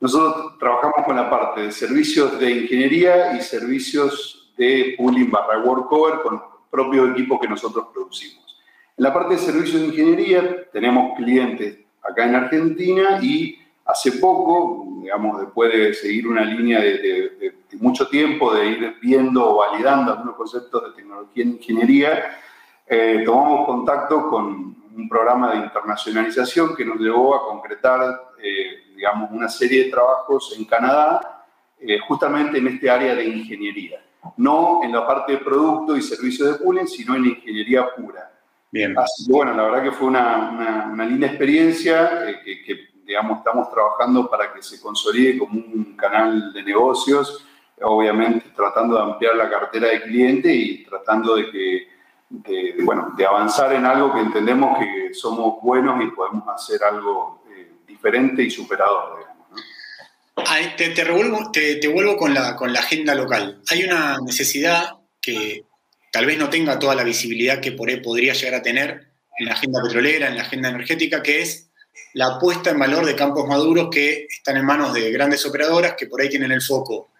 Nosotros 0.00 0.58
trabajamos 0.58 1.06
con 1.06 1.14
la 1.14 1.30
parte 1.30 1.62
de 1.62 1.70
servicios 1.70 2.36
de 2.40 2.50
ingeniería 2.50 3.32
y 3.36 3.40
servicios 3.40 4.52
de 4.58 4.96
pooling 4.98 5.30
barra 5.30 5.62
workover 5.62 6.20
con 6.20 6.42
propio 6.68 7.12
equipo 7.12 7.38
que 7.38 7.46
nosotros 7.46 7.86
producimos. 7.94 8.60
En 8.96 9.04
la 9.04 9.14
parte 9.14 9.34
de 9.34 9.40
servicios 9.40 9.82
de 9.82 9.86
ingeniería 9.86 10.68
tenemos 10.72 11.16
clientes 11.16 11.78
acá 12.02 12.26
en 12.26 12.34
Argentina 12.34 13.20
y 13.22 13.56
hace 13.84 14.12
poco, 14.12 15.00
digamos, 15.02 15.40
después 15.40 15.72
de 15.72 15.94
seguir 15.94 16.26
una 16.26 16.44
línea 16.44 16.80
de, 16.80 17.54
mucho 17.78 18.08
tiempo, 18.08 18.54
de 18.54 18.66
ir 18.66 18.96
viendo 19.02 19.50
o 19.50 19.56
validando 19.58 20.12
algunos 20.12 20.36
conceptos 20.36 20.84
de 20.84 21.02
tecnología 21.02 21.42
en 21.42 21.50
ingeniería, 21.50 22.38
eh, 22.86 23.22
tomamos 23.24 23.66
contacto 23.66 24.28
con 24.28 24.76
un 24.96 25.08
programa 25.08 25.52
de 25.52 25.58
internacionalización 25.58 26.76
que 26.76 26.84
nos 26.84 26.98
llevó 26.98 27.34
a 27.34 27.46
concretar, 27.46 28.32
eh, 28.40 28.94
digamos, 28.94 29.30
una 29.32 29.48
serie 29.48 29.84
de 29.84 29.90
trabajos 29.90 30.54
en 30.56 30.64
Canadá, 30.64 31.44
eh, 31.80 31.98
justamente 31.98 32.58
en 32.58 32.68
este 32.68 32.88
área 32.88 33.14
de 33.14 33.24
ingeniería. 33.24 34.00
no 34.38 34.80
en 34.82 34.90
la 34.90 35.06
parte 35.06 35.32
de 35.32 35.38
producto 35.38 35.94
y 35.94 36.00
servicio 36.00 36.46
de 36.46 36.54
pooling, 36.54 36.88
sino 36.88 37.14
en 37.14 37.26
ingeniería 37.26 37.86
pura. 37.94 38.32
Bien. 38.74 38.98
Así 38.98 39.26
que 39.26 39.32
bueno, 39.32 39.54
la 39.54 39.64
verdad 39.64 39.82
que 39.82 39.92
fue 39.92 40.08
una, 40.08 40.88
una, 40.90 41.04
linda 41.04 41.26
experiencia 41.26 42.28
eh, 42.28 42.40
que, 42.42 42.53
estamos 43.38 43.70
trabajando 43.70 44.28
para 44.28 44.52
que 44.52 44.62
se 44.62 44.80
consolide 44.80 45.38
como 45.38 45.54
un 45.58 45.96
canal 45.96 46.52
de 46.52 46.62
negocios, 46.62 47.44
obviamente 47.82 48.50
tratando 48.54 48.96
de 48.96 49.02
ampliar 49.02 49.36
la 49.36 49.50
cartera 49.50 49.88
de 49.88 50.02
cliente 50.02 50.52
y 50.52 50.84
tratando 50.84 51.36
de 51.36 51.50
que, 51.50 52.82
bueno, 52.82 53.12
de 53.16 53.26
avanzar 53.26 53.72
en 53.72 53.84
algo 53.84 54.12
que 54.12 54.20
entendemos 54.20 54.78
que 54.78 55.14
somos 55.14 55.60
buenos 55.62 56.02
y 56.02 56.08
podemos 56.08 56.48
hacer 56.48 56.82
algo 56.82 57.42
eh, 57.50 57.72
diferente 57.86 58.42
y 58.42 58.50
superador, 58.50 59.24
te, 60.76 60.90
te, 60.90 61.88
vuelvo 61.88 62.16
con 62.16 62.34
la, 62.34 62.56
con 62.56 62.72
la 62.72 62.80
agenda 62.80 63.14
local. 63.14 63.60
Hay 63.68 63.84
una 63.84 64.18
necesidad 64.24 64.96
que 65.20 65.64
tal 66.12 66.26
vez 66.26 66.38
no 66.38 66.50
tenga 66.50 66.78
toda 66.78 66.94
la 66.94 67.04
visibilidad 67.04 67.60
que 67.60 67.72
por 67.72 67.88
ahí 67.88 68.00
podría 68.00 68.34
llegar 68.34 68.54
a 68.54 68.62
tener 68.62 69.12
en 69.38 69.46
la 69.46 69.52
agenda 69.52 69.82
petrolera, 69.82 70.28
en 70.28 70.36
la 70.36 70.42
agenda 70.42 70.68
energética, 70.68 71.22
que 71.22 71.42
es 71.42 71.70
la 72.14 72.38
puesta 72.38 72.70
en 72.70 72.78
valor 72.78 73.04
de 73.04 73.16
campos 73.16 73.46
maduros 73.46 73.88
que 73.90 74.26
están 74.30 74.56
en 74.56 74.64
manos 74.64 74.94
de 74.94 75.10
grandes 75.10 75.44
operadoras 75.46 75.94
que 75.98 76.06
por 76.06 76.20
ahí 76.20 76.28
tienen 76.28 76.52
el 76.52 76.62
foco 76.62 77.10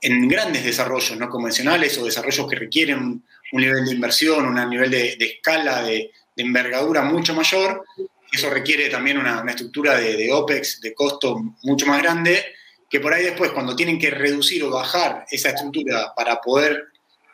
en 0.00 0.28
grandes 0.28 0.64
desarrollos 0.64 1.16
no 1.18 1.28
convencionales 1.28 1.96
o 1.98 2.04
desarrollos 2.04 2.48
que 2.48 2.56
requieren 2.56 3.22
un 3.52 3.60
nivel 3.60 3.84
de 3.84 3.92
inversión, 3.92 4.46
un 4.46 4.70
nivel 4.70 4.90
de, 4.90 5.16
escala, 5.20 5.82
de, 5.82 6.10
envergadura 6.36 7.02
mucho 7.02 7.34
mayor. 7.34 7.84
Eso 8.32 8.48
requiere 8.48 8.88
también 8.88 9.18
una, 9.18 9.44
estructura 9.48 9.98
de, 9.98 10.32
OPEX, 10.32 10.80
de 10.80 10.94
costo 10.94 11.38
mucho 11.62 11.86
más 11.86 12.00
grande, 12.00 12.44
que 12.88 13.00
por 13.00 13.12
ahí 13.12 13.24
después, 13.24 13.50
cuando 13.50 13.76
tienen 13.76 13.98
que 13.98 14.10
reducir 14.10 14.62
o 14.64 14.70
bajar 14.70 15.26
esa 15.30 15.50
estructura 15.50 16.14
para 16.16 16.40
poder 16.40 16.86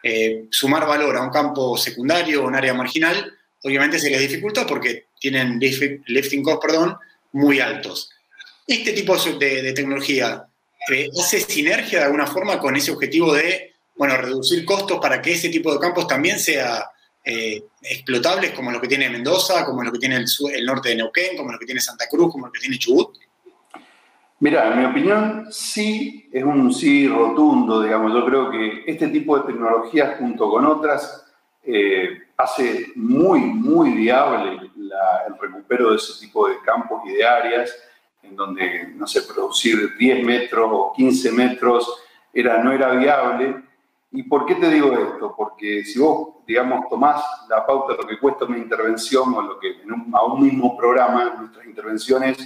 eh, 0.02 0.46
sumar 0.50 0.86
valor 0.86 1.16
a 1.16 1.22
un 1.22 1.30
campo 1.30 1.76
secundario 1.76 2.42
o 2.42 2.48
un 2.48 2.56
área 2.56 2.74
marginal, 2.74 3.32
obviamente 3.62 3.98
se 3.98 4.10
les 4.10 4.20
dificulta 4.20 4.66
porque 4.66 5.05
tienen 5.18 5.58
lifting 5.58 6.42
costs 6.42 6.66
perdón, 6.66 6.96
muy 7.32 7.60
altos. 7.60 8.10
Este 8.66 8.92
tipo 8.92 9.16
de, 9.16 9.72
tecnología 9.72 10.46
eh, 10.90 11.08
hace 11.18 11.40
sinergia 11.40 12.00
de 12.00 12.04
alguna 12.06 12.26
forma 12.26 12.58
con 12.58 12.76
ese 12.76 12.90
objetivo 12.90 13.34
de 13.34 13.74
bueno, 13.96 14.16
reducir 14.16 14.64
costos 14.64 14.98
para 15.00 15.22
que 15.22 15.32
ese 15.32 15.48
tipo 15.48 15.72
de 15.72 15.80
campos 15.80 16.06
también 16.06 16.38
sea 16.38 16.90
eh, 17.24 17.62
explotables 17.82 18.52
como 18.52 18.70
lo 18.70 18.80
que 18.80 18.88
tiene 18.88 19.10
Mendoza, 19.10 19.64
como 19.64 19.82
lo 19.82 19.90
que 19.90 19.98
tiene 19.98 20.16
el, 20.16 20.26
el, 20.54 20.66
norte 20.66 20.90
de 20.90 20.96
Neuquén, 20.96 21.36
como 21.36 21.52
lo 21.52 21.58
que 21.58 21.66
tiene 21.66 21.80
Santa 21.80 22.06
Cruz, 22.08 22.30
como 22.30 22.46
lo 22.46 22.52
que 22.52 22.60
tiene 22.60 22.78
Chubut? 22.78 23.16
Mira, 24.38 24.70
en 24.70 24.78
mi 24.78 24.84
opinión, 24.84 25.46
sí, 25.50 26.28
es 26.30 26.44
un 26.44 26.72
sí 26.72 27.08
rotundo, 27.08 27.82
digamos. 27.82 28.12
Yo 28.12 28.26
creo 28.26 28.50
que 28.50 28.84
este 28.86 29.08
tipo 29.08 29.38
de 29.38 29.46
tecnologías, 29.46 30.18
junto 30.18 30.50
con 30.50 30.66
otras, 30.66 31.24
eh, 31.64 32.18
hace 32.36 32.88
muy, 32.96 33.40
muy 33.40 33.92
viable 33.92 34.65
el 35.26 35.38
recupero 35.38 35.90
de 35.90 35.96
ese 35.96 36.18
tipo 36.20 36.48
de 36.48 36.60
campos 36.60 37.02
y 37.06 37.12
de 37.12 37.26
áreas, 37.26 37.74
en 38.22 38.36
donde, 38.36 38.92
no 38.94 39.06
sé, 39.06 39.22
producir 39.22 39.96
10 39.96 40.24
metros 40.24 40.68
o 40.72 40.92
15 40.94 41.32
metros 41.32 42.02
era, 42.32 42.62
no 42.62 42.72
era 42.72 42.90
viable. 42.90 43.62
¿Y 44.12 44.22
por 44.24 44.46
qué 44.46 44.54
te 44.56 44.70
digo 44.70 44.92
esto? 44.92 45.34
Porque 45.36 45.84
si 45.84 45.98
vos, 45.98 46.44
digamos, 46.46 46.88
tomás 46.88 47.22
la 47.48 47.66
pauta 47.66 47.92
de 47.92 48.02
lo 48.02 48.08
que 48.08 48.18
cuesta 48.18 48.44
una 48.44 48.58
intervención 48.58 49.34
o 49.34 49.42
lo 49.42 49.58
que 49.58 49.76
a 50.12 50.24
un 50.24 50.42
mismo 50.42 50.76
programa, 50.76 51.34
nuestras 51.38 51.66
intervenciones 51.66 52.38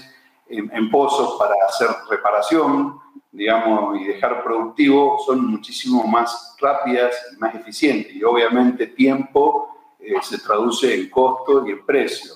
en, 0.51 0.91
pozos 0.91 1.37
para 1.39 1.55
hacer 1.69 1.89
reparación, 2.09 2.99
digamos, 3.31 4.01
y 4.01 4.05
dejar 4.05 4.43
productivo, 4.43 5.19
son 5.25 5.47
muchísimo 5.47 6.05
más 6.07 6.57
rápidas 6.61 7.15
y 7.33 7.37
más 7.39 7.55
eficientes. 7.55 8.15
Y 8.15 8.25
obviamente 8.25 8.89
tiempo 8.89 9.80
eh, 10.11 10.23
se 10.23 10.39
traduce 10.39 10.95
en 10.95 11.11
costo 11.11 11.67
y 11.67 11.71
en 11.71 11.85
precio. 11.85 12.35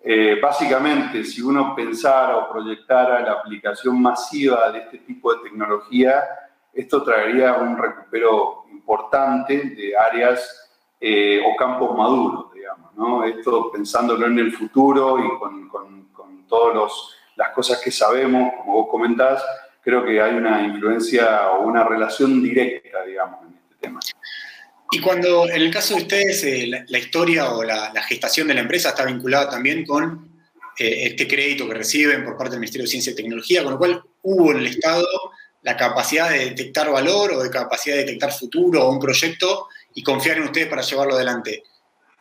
Eh, 0.00 0.38
básicamente, 0.40 1.24
si 1.24 1.42
uno 1.42 1.74
pensara 1.74 2.36
o 2.36 2.50
proyectara 2.50 3.20
la 3.20 3.32
aplicación 3.32 4.00
masiva 4.00 4.70
de 4.70 4.80
este 4.80 4.98
tipo 4.98 5.34
de 5.34 5.42
tecnología, 5.42 6.22
esto 6.72 7.02
traería 7.02 7.54
un 7.54 7.76
recupero 7.76 8.66
importante 8.70 9.70
de 9.70 9.96
áreas 9.96 10.70
eh, 11.00 11.42
o 11.44 11.56
campos 11.56 11.96
maduros, 11.96 12.52
digamos. 12.52 12.94
¿no? 12.94 13.24
Esto 13.24 13.70
pensándolo 13.72 14.26
en 14.26 14.38
el 14.38 14.52
futuro 14.52 15.18
y 15.18 15.38
con, 15.38 15.68
con, 15.68 16.04
con 16.12 16.46
todos 16.46 16.74
los 16.74 17.16
las 17.36 17.50
cosas 17.50 17.80
que 17.82 17.90
sabemos, 17.90 18.52
como 18.58 18.72
vos 18.72 18.88
comentás, 18.90 19.44
creo 19.82 20.04
que 20.04 20.20
hay 20.20 20.34
una 20.34 20.62
influencia 20.62 21.50
o 21.50 21.66
una 21.66 21.84
relación 21.84 22.42
directa, 22.42 23.04
digamos, 23.04 23.42
en 23.42 23.58
este 23.58 23.74
tema. 23.78 24.00
Y 24.90 25.00
cuando, 25.00 25.48
en 25.48 25.62
el 25.62 25.70
caso 25.70 25.96
de 25.96 26.02
ustedes, 26.02 26.44
eh, 26.44 26.84
la, 26.86 26.98
historia 26.98 27.50
o 27.52 27.64
la, 27.64 27.90
gestación 28.08 28.48
de 28.48 28.54
la 28.54 28.60
empresa 28.60 28.90
está 28.90 29.04
vinculada 29.04 29.50
también 29.50 29.84
con 29.84 30.30
eh, 30.78 31.08
este 31.08 31.26
crédito 31.26 31.66
que 31.68 31.74
reciben 31.74 32.24
por 32.24 32.36
parte 32.36 32.52
del 32.52 32.60
Ministerio 32.60 32.84
de 32.84 32.90
Ciencia 32.90 33.12
y 33.12 33.16
Tecnología, 33.16 33.62
con 33.64 33.72
lo 33.72 33.78
cual 33.78 34.02
hubo 34.22 34.52
en 34.52 34.58
el 34.58 34.66
Estado 34.68 35.06
la 35.62 35.76
capacidad 35.76 36.30
de 36.30 36.50
detectar 36.50 36.90
valor 36.90 37.32
o 37.32 37.42
de 37.42 37.50
capacidad 37.50 37.96
de 37.96 38.04
detectar 38.04 38.32
futuro 38.32 38.84
o 38.84 38.92
un 38.92 39.00
proyecto 39.00 39.66
y 39.94 40.02
confiar 40.02 40.36
en 40.36 40.44
ustedes 40.44 40.68
para 40.68 40.82
llevarlo 40.82 41.14
adelante. 41.14 41.64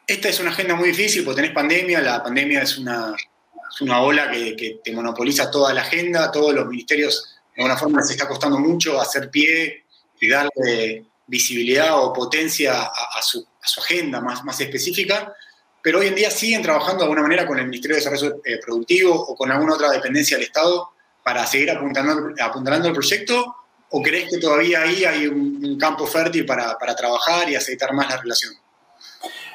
Esta 0.07 0.29
es 0.29 0.39
una 0.39 0.50
agenda 0.50 0.75
muy 0.75 0.89
difícil 0.89 1.24
porque 1.24 1.41
tenés 1.41 1.53
pandemia, 1.53 2.01
la 2.01 2.24
pandemia 2.24 2.63
es 2.63 2.77
una, 2.77 3.15
es 3.15 3.81
una 3.81 4.01
ola 4.01 4.31
que, 4.31 4.79
te 4.84 4.91
monopoliza 4.91 5.51
toda 5.51 5.74
la 5.74 5.81
agenda, 5.81 6.31
todos 6.31 6.53
los 6.55 6.65
ministerios 6.67 7.36
de 7.55 7.62
alguna 7.62 7.77
forma 7.77 8.01
les 8.01 8.12
está 8.12 8.27
costando 8.27 8.57
mucho 8.57 9.00
hacer 9.00 9.29
pie 9.29 9.84
y 10.19 10.27
darle 10.27 11.05
visibilidad 11.27 12.00
o 12.03 12.13
potencia 12.13 12.84
a, 12.84 13.22
su, 13.22 13.46
agenda 13.77 14.22
más, 14.22 14.44
más 14.44 14.60
específica, 14.62 15.34
pero 15.82 16.00
hoy 16.00 16.08
en 16.08 16.15
día 16.15 16.32
siguen 16.32 16.62
trabajando 16.62 17.00
de 17.00 17.03
alguna 17.03 17.22
manera 17.22 17.46
con 17.46 17.58
el 17.58 17.65
Ministerio 17.65 17.96
de 17.96 18.03
Desarrollo 18.03 18.41
eh, 18.44 18.60
Productivo 18.63 19.13
o 19.13 19.36
con 19.36 19.51
alguna 19.51 19.75
otra 19.75 19.91
dependencia 19.91 20.38
del 20.38 20.48
Estado 20.48 20.89
para 21.24 21.46
seguir 21.46 21.72
apuntando, 21.72 22.34
apuntalando 22.41 22.88
el 22.88 22.94
proyecto, 22.94 23.55
o 23.89 24.01
crees 24.01 24.29
que 24.29 24.38
todavía 24.38 24.82
ahí 24.82 25.05
hay 25.05 25.27
un, 25.27 25.77
campo 25.79 26.05
fértil 26.05 26.46
para, 26.46 26.77
para 26.77 26.96
trabajar 26.96 27.50
y 27.50 27.55
aceitar 27.55 27.94
más 27.94 28.10
la 28.10 28.17
relación? 28.17 28.53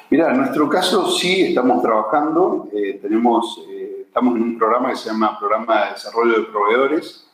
Mira, 0.09 0.31
en 0.31 0.37
nuestro 0.37 0.67
caso 0.69 1.09
sí 1.11 1.43
estamos 1.43 1.81
trabajando, 1.81 2.69
eh, 2.73 2.99
tenemos 3.01 3.63
eh, 3.69 3.91
estamos 4.11 4.35
en 4.35 4.43
un 4.43 4.57
programa 4.57 4.89
que 4.89 4.97
se 4.97 5.09
llama 5.09 5.39
Programa 5.39 5.85
de 5.85 5.91
Desarrollo 5.93 6.39
de 6.39 6.43
Proveedores. 6.47 7.25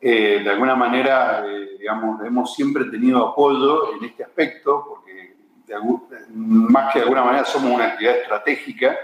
Eh, 0.00 0.40
de 0.44 0.50
alguna 0.50 0.76
manera, 0.76 1.44
eh, 1.46 1.76
digamos, 1.78 2.24
hemos 2.24 2.54
siempre 2.54 2.84
tenido 2.84 3.28
apoyo 3.28 3.94
en 3.96 4.04
este 4.04 4.24
aspecto, 4.24 4.84
porque 4.88 5.36
más 6.34 6.92
que 6.92 7.00
de 7.00 7.04
alguna 7.04 7.24
manera 7.24 7.44
somos 7.44 7.72
una 7.72 7.86
actividad 7.86 8.18
estratégica, 8.18 8.96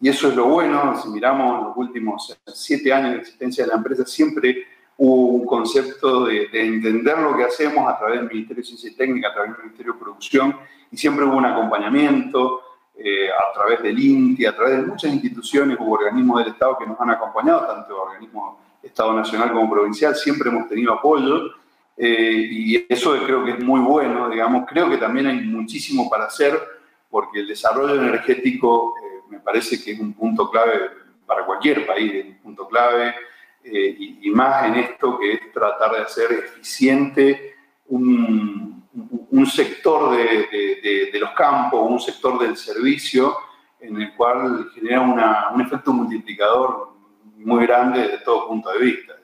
y 0.00 0.08
eso 0.08 0.28
es 0.28 0.36
lo 0.36 0.46
bueno, 0.46 0.96
si 1.00 1.08
miramos 1.08 1.66
los 1.68 1.76
últimos 1.76 2.36
siete 2.46 2.92
años 2.92 3.12
de 3.12 3.18
existencia 3.18 3.64
de 3.64 3.70
la 3.70 3.76
empresa, 3.76 4.04
siempre 4.06 4.66
hubo 4.98 5.26
un 5.34 5.46
concepto 5.46 6.26
de, 6.26 6.48
de, 6.48 6.66
entender 6.66 7.18
lo 7.18 7.36
que 7.36 7.44
hacemos 7.44 7.88
a 7.88 7.98
través 7.98 8.20
del 8.20 8.28
Ministerio 8.28 8.62
de 8.62 8.66
Ciencia 8.66 8.90
y 8.90 8.94
Técnica, 8.94 9.28
a 9.28 9.34
través 9.34 9.52
del 9.52 9.62
Ministerio 9.62 9.92
de 9.94 9.98
Producción, 9.98 10.56
y 10.90 10.96
siempre 10.96 11.24
hubo 11.24 11.36
un 11.36 11.44
acompañamiento, 11.44 12.62
eh, 12.98 13.28
a 13.28 13.52
través 13.52 13.82
del 13.82 13.98
INTI, 13.98 14.46
a 14.46 14.56
través 14.56 14.78
de 14.78 14.86
muchas 14.86 15.12
instituciones 15.12 15.76
u 15.78 15.92
organismos 15.92 16.38
del 16.38 16.54
Estado 16.54 16.78
que 16.78 16.86
nos 16.86 16.98
han 16.98 17.10
acompañado, 17.10 17.66
tanto 17.66 18.00
organismos 18.00 18.56
Estado 18.86 19.12
Nacional 19.12 19.52
como 19.52 19.70
provincial, 19.70 20.14
siempre 20.14 20.50
hemos 20.50 20.68
tenido 20.68 20.92
apoyo 20.92 21.52
eh, 21.96 22.48
y 22.50 22.86
eso 22.88 23.16
creo 23.24 23.44
que 23.44 23.52
es 23.52 23.64
muy 23.64 23.80
bueno, 23.80 24.28
digamos, 24.28 24.66
creo 24.68 24.88
que 24.90 24.98
también 24.98 25.26
hay 25.26 25.40
muchísimo 25.40 26.10
para 26.10 26.26
hacer 26.26 26.60
porque 27.10 27.40
el 27.40 27.48
desarrollo 27.48 27.94
energético 27.94 28.94
eh, 28.98 29.22
me 29.30 29.40
parece 29.40 29.82
que 29.82 29.92
es 29.92 30.00
un 30.00 30.12
punto 30.12 30.50
clave 30.50 30.90
para 31.26 31.44
cualquier 31.44 31.86
país, 31.86 32.12
es 32.14 32.26
un 32.26 32.38
punto 32.38 32.68
clave 32.68 33.14
y, 33.64 34.28
y 34.28 34.30
más 34.30 34.66
en 34.66 34.76
esto 34.76 35.18
que 35.18 35.32
es 35.32 35.52
tratar 35.52 35.90
de 35.90 36.02
hacer 36.02 36.30
eficiente 36.30 37.56
un, 37.88 38.76
un 39.30 39.46
sector 39.46 40.16
de, 40.16 41.10
los 41.20 41.30
campos, 41.30 41.88
un 41.88 42.00
sector 42.00 42.38
del 42.38 42.56
servicio, 42.56 43.36
en 43.80 44.00
el 44.00 44.14
cual 44.14 44.70
genera 44.74 45.02
un 45.02 45.60
efecto 45.60 45.92
multiplicador 45.92 46.95
muy 47.36 47.66
grande 47.66 48.02
desde 48.02 48.18
todo 48.18 48.48
punto 48.48 48.70
de 48.72 48.78
vista. 48.78 49.14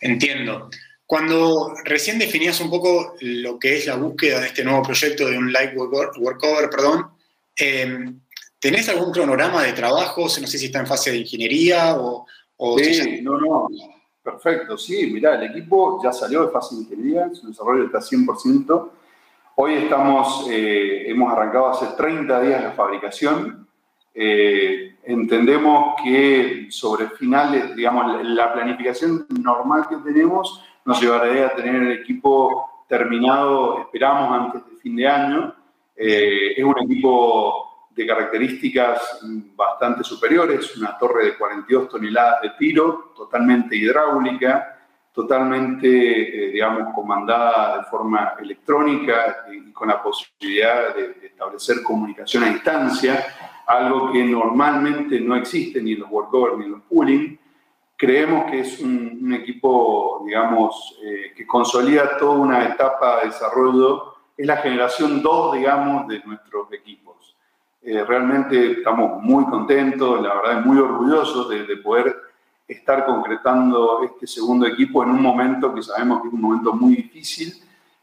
Entiendo. 0.00 0.70
Cuando 1.06 1.74
recién 1.84 2.18
definías 2.18 2.60
un 2.60 2.68
poco 2.68 3.14
lo 3.20 3.58
que 3.58 3.78
es 3.78 3.86
la 3.86 3.96
búsqueda 3.96 4.40
de 4.40 4.48
este 4.48 4.62
nuevo 4.62 4.82
proyecto 4.82 5.26
de 5.26 5.38
un 5.38 5.50
light 5.52 5.74
workover, 5.74 6.68
perdón, 6.68 7.06
em, 7.56 8.20
¿tenés 8.58 8.88
algún 8.90 9.10
cronograma 9.10 9.62
de 9.62 9.72
trabajo? 9.72 10.22
No 10.22 10.28
sé 10.28 10.58
si 10.58 10.66
está 10.66 10.80
en 10.80 10.86
fase 10.86 11.10
de 11.10 11.18
ingeniería 11.18 11.96
o... 11.96 12.26
sí, 12.78 13.22
no, 13.22 13.38
no. 13.38 13.68
Perfecto, 14.22 14.76
sí, 14.76 15.06
mirá, 15.06 15.36
el 15.36 15.50
equipo 15.50 16.02
ya 16.04 16.12
salió 16.12 16.44
de 16.44 16.52
fase 16.52 16.74
de 16.74 16.82
ingeniería, 16.82 17.30
su 17.32 17.48
desarrollo 17.48 17.86
está 17.86 18.00
100%. 18.00 18.90
Hoy 19.56 19.74
estamos, 19.74 20.46
eh, 20.50 21.08
hemos 21.08 21.32
arrancado 21.32 21.68
hace 21.68 21.86
30 21.96 22.42
días 22.42 22.62
la 22.62 22.72
fabricación. 22.72 23.67
Eh, 24.20 24.96
entendemos 25.04 25.94
que 26.02 26.66
sobre 26.70 27.06
finales, 27.10 27.76
digamos, 27.76 28.20
la 28.24 28.52
planificación 28.52 29.28
normal 29.28 29.86
que 29.88 29.94
tenemos 29.98 30.60
nos 30.84 31.00
llevaría 31.00 31.46
a 31.46 31.54
tener 31.54 31.76
el 31.76 31.92
equipo 31.92 32.84
terminado, 32.88 33.82
esperamos, 33.82 34.40
antes 34.40 34.68
de 34.68 34.76
fin 34.78 34.96
de 34.96 35.06
año. 35.06 35.54
Eh, 35.94 36.54
es 36.56 36.64
un 36.64 36.74
equipo 36.82 37.86
de 37.90 38.06
características 38.08 39.20
bastante 39.54 40.02
superiores, 40.02 40.76
una 40.76 40.98
torre 40.98 41.26
de 41.26 41.38
42 41.38 41.88
toneladas 41.88 42.42
de 42.42 42.50
tiro, 42.58 43.12
totalmente 43.14 43.76
hidráulica, 43.76 44.78
totalmente, 45.12 45.88
eh, 45.88 46.50
digamos, 46.50 46.92
comandada 46.92 47.78
de 47.78 47.84
forma 47.84 48.34
electrónica 48.40 49.46
y 49.52 49.72
con 49.72 49.88
la 49.88 50.02
posibilidad 50.02 50.92
de, 50.94 51.26
establecer 51.38 51.84
comunicación 51.84 52.42
a 52.42 52.48
distancia, 52.48 53.24
algo 53.68 54.10
que 54.12 54.24
normalmente 54.24 55.20
no 55.20 55.36
existe 55.36 55.80
ni 55.82 55.92
en 55.92 56.00
los 56.00 56.10
workovers 56.10 56.58
ni 56.58 56.64
en 56.64 56.72
los 56.72 56.82
pooling. 56.82 57.38
Creemos 57.96 58.50
que 58.50 58.60
es 58.60 58.80
un, 58.80 59.32
equipo, 59.32 60.22
digamos, 60.24 60.98
eh, 61.04 61.32
que 61.36 61.46
consolida 61.46 62.16
toda 62.16 62.38
una 62.38 62.64
etapa 62.64 63.20
de 63.20 63.26
desarrollo. 63.26 64.14
Es 64.36 64.46
la 64.46 64.56
generación 64.58 65.22
2, 65.22 65.56
digamos, 65.56 66.08
de 66.08 66.20
nuestros 66.24 66.72
equipos. 66.72 67.36
Eh, 67.82 68.04
realmente 68.04 68.72
estamos 68.72 69.22
muy 69.22 69.44
contentos, 69.46 70.22
la 70.22 70.34
verdad, 70.34 70.64
muy 70.64 70.78
orgullosos 70.78 71.48
de, 71.48 71.64
de 71.64 71.76
poder 71.76 72.16
estar 72.68 73.06
concretando 73.06 74.02
este 74.04 74.26
segundo 74.26 74.66
equipo 74.66 75.02
en 75.02 75.10
un 75.10 75.22
momento 75.22 75.74
que 75.74 75.82
sabemos 75.82 76.20
que 76.20 76.28
es 76.28 76.34
un 76.34 76.40
momento 76.42 76.74
muy 76.74 76.96
difícil, 76.96 77.54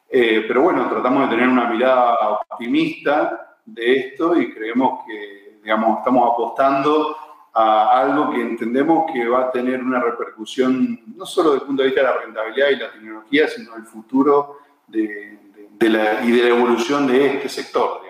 eh, 0.10 0.43
pero 0.48 0.63
bueno, 0.63 0.89
tratamos 0.89 1.24
de 1.24 1.36
tener 1.36 1.50
una 1.50 1.69
mirada 1.69 2.39
optimista 2.50 3.57
de 3.65 3.95
esto 3.98 4.39
y 4.39 4.53
creemos 4.53 5.05
que, 5.05 5.34
digamos, 5.65 5.98
estamos 6.00 6.31
apostando 6.31 7.17
a 7.53 8.01
algo 8.01 8.31
que 8.31 8.41
entendemos 8.41 9.12
que 9.12 9.27
va 9.27 9.48
a 9.48 9.51
tener 9.51 9.81
una 9.81 10.00
repercusión 10.00 11.01
no 11.17 11.25
solo 11.25 11.51
desde 11.51 11.63
el 11.63 11.67
punto 11.67 11.81
de 11.81 11.89
vista 11.89 12.01
de 12.01 12.07
la 12.07 12.17
rentabilidad 12.17 12.69
y 12.69 12.75
la 12.75 12.91
tecnología, 12.91 13.48
sino 13.48 13.75
el 13.75 13.84
futuro 13.86 14.60
de, 14.88 15.39
la, 15.81 16.24
y 16.24 16.31
de 16.31 16.43
la 16.43 16.50
evolución 16.50 17.07
de 17.07 17.36
este 17.36 17.50
sector, 17.50 18.01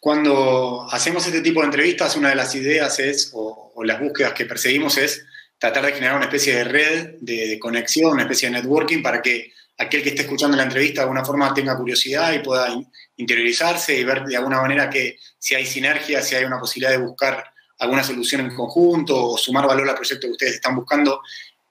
Cuando 0.00 0.86
hacemos 0.90 1.26
este 1.26 1.40
tipo 1.40 1.60
de 1.60 1.66
entrevistas, 1.66 2.16
una 2.16 2.30
de 2.30 2.34
las 2.34 2.54
ideas 2.54 2.98
es, 2.98 3.30
o 3.34 3.72
las 3.84 4.00
búsquedas 4.00 4.32
que 4.32 4.44
perseguimos 4.44 4.98
es 4.98 5.24
tratar 5.58 5.86
de 5.86 5.92
generar 5.92 6.16
una 6.16 6.26
especie 6.26 6.56
de 6.56 6.64
red 6.64 7.14
de, 7.20 7.58
conexión, 7.58 8.12
una 8.12 8.22
especie 8.22 8.50
de 8.50 8.56
networking 8.56 9.02
para 9.02 9.22
que 9.22 9.52
aquel 9.76 10.02
que 10.02 10.10
esté 10.10 10.22
escuchando 10.22 10.56
la 10.56 10.62
entrevista 10.62 11.00
de 11.00 11.02
alguna 11.02 11.24
forma 11.24 11.52
tenga 11.52 11.76
curiosidad 11.76 12.32
y 12.32 12.38
pueda 12.40 12.68
interiorizarse 13.16 13.98
y 13.98 14.04
ver 14.04 14.24
de 14.24 14.36
alguna 14.36 14.60
manera 14.60 14.88
que 14.88 15.18
si 15.38 15.54
hay 15.54 15.66
sinergia, 15.66 16.22
si 16.22 16.34
hay 16.34 16.44
una 16.44 16.60
posibilidad 16.60 16.92
de 16.92 17.04
buscar 17.04 17.44
alguna 17.78 18.04
solución 18.04 18.42
en 18.42 18.54
conjunto 18.54 19.30
o 19.30 19.38
sumar 19.38 19.66
valor 19.66 19.88
al 19.88 19.96
proyecto 19.96 20.26
que 20.26 20.32
ustedes 20.32 20.54
están 20.54 20.76
buscando. 20.76 21.20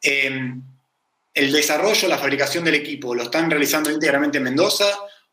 Em, 0.02 0.62
¿El 1.34 1.52
desarrollo, 1.52 2.08
la 2.08 2.20
fabricación 2.20 2.64
del 2.64 2.76
equipo 2.76 3.16
lo 3.16 3.24
están 3.24 3.50
realizando 3.50 3.90
íntegramente 3.90 4.38
en 4.38 4.44
Mendoza 4.44 4.86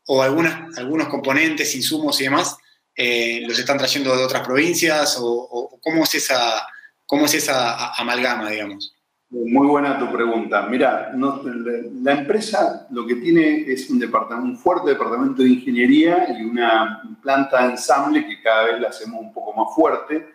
o 0.07 0.23
algunos 0.23 1.07
componentes, 1.09 1.75
insumos 1.75 2.19
y 2.21 2.23
demás 2.23 2.57
eh, 2.95 3.43
los 3.45 3.59
están 3.59 3.77
trayendo 3.77 4.15
de 4.15 4.23
otras 4.23 4.43
provincias? 4.43 5.17
o 5.19 5.77
cómo 5.79 6.03
es 6.03 6.15
esa 6.15 6.65
¿Cómo 7.11 7.25
es 7.25 7.33
esa 7.33 7.91
amalgama, 7.95 8.49
digamos? 8.49 8.95
Muy 9.31 9.65
buena 9.65 9.97
tu 9.97 10.11
pregunta. 10.11 10.67
Mira, 10.69 11.09
la 11.13 12.11
empresa 12.11 12.85
lo 12.91 13.07
que 13.07 13.15
tiene 13.15 13.63
es 13.65 13.89
un, 13.89 13.97
departamento, 13.97 14.51
un 14.51 14.57
fuerte 14.57 14.89
departamento 14.89 15.41
de 15.41 15.47
ingeniería 15.51 16.27
y 16.37 16.43
una 16.43 17.01
planta 17.21 17.63
de 17.63 17.71
ensamble 17.71 18.27
que 18.27 18.41
cada 18.41 18.65
vez 18.65 18.81
la 18.81 18.89
hacemos 18.89 19.21
un 19.21 19.31
poco 19.31 19.53
más 19.53 19.73
fuerte. 19.73 20.33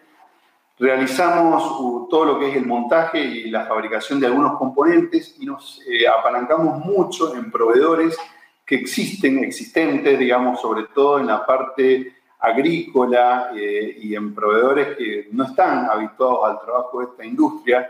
Realizamos 0.79 1.79
uh, 1.79 2.09
todo 2.09 2.25
lo 2.25 2.39
que 2.39 2.49
es 2.49 2.57
el 2.57 2.65
montaje 2.65 3.21
y 3.21 3.51
la 3.51 3.67
fabricación 3.67 4.19
de 4.19 4.29
algunos 4.29 4.57
componentes 4.57 5.37
y 5.39 5.45
nos 5.45 5.83
eh, 5.87 6.09
apalancamos 6.09 6.83
mucho 6.83 7.37
en 7.37 7.51
proveedores 7.51 8.17
que 8.65 8.77
existen, 8.77 9.45
existentes, 9.45 10.19
digamos, 10.19 10.59
sobre 10.59 10.85
todo 10.95 11.19
en 11.21 11.27
la 11.27 11.45
parte 11.45 12.15
agrícola 12.39 13.51
eh, 13.55 13.99
y 14.01 14.15
en 14.15 14.35
proveedores 14.35 14.97
que 14.97 15.29
no 15.33 15.45
están 15.45 15.85
habituados 15.91 16.39
al 16.45 16.61
trabajo 16.65 17.01
de 17.01 17.07
esta 17.07 17.25
industria, 17.27 17.87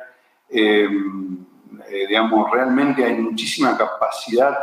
eh, 0.48 0.88
eh, 1.88 2.06
digamos, 2.08 2.50
realmente 2.50 3.04
hay 3.04 3.14
muchísima 3.14 3.76
capacidad 3.76 4.56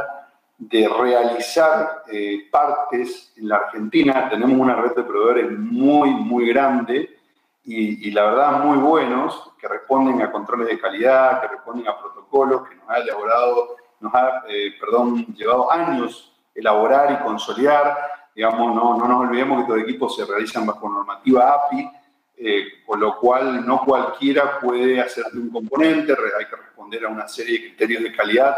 de 0.57 0.87
realizar 0.87 2.03
partes 2.51 3.33
en 3.35 3.49
la 3.49 3.57
Argentina. 3.57 4.29
Tenemos 4.29 4.57
una 4.57 4.75
red 4.75 4.95
de 4.95 5.03
proveedores 5.03 5.51
muy, 5.51 6.11
muy 6.11 6.47
grande 6.47 7.17
y, 7.65 8.07
y, 8.07 8.11
la 8.11 8.25
verdad 8.25 8.63
muy 8.63 8.77
buenos, 8.77 9.51
que 9.59 9.67
responden 9.67 10.21
a 10.21 10.31
controles 10.31 10.67
de 10.67 10.79
calidad, 10.79 11.41
que 11.41 11.47
responden 11.47 11.87
a 11.87 11.99
protocolos 11.99 12.67
que 12.67 12.75
nos 12.75 12.89
ha 12.89 12.97
elaborado, 12.97 13.75
nos 13.99 14.13
ha, 14.13 14.43
perdón, 14.79 15.25
llevado 15.35 15.71
años 15.71 16.33
elaborar 16.55 17.11
y 17.11 17.23
consolidar 17.23 17.97
digamos, 18.35 18.75
no, 18.75 18.97
no 18.97 19.07
nos 19.07 19.21
olvidemos 19.21 19.57
que 19.57 19.61
estos 19.63 19.89
equipos 19.89 20.15
se 20.15 20.25
realizan 20.25 20.65
bajo 20.65 20.89
normativa 20.89 21.53
API, 21.53 21.89
eh, 22.37 22.83
con 22.85 22.99
lo 22.99 23.17
cual 23.19 23.65
no 23.65 23.83
cualquiera 23.85 24.59
puede 24.59 24.99
hacer 24.99 25.25
de 25.31 25.39
un 25.39 25.49
componente, 25.49 26.13
hay 26.13 26.45
que 26.45 26.55
responder 26.55 27.05
a 27.05 27.09
una 27.09 27.27
serie 27.27 27.59
de 27.59 27.67
criterios 27.67 28.03
de 28.03 28.15
calidad. 28.15 28.55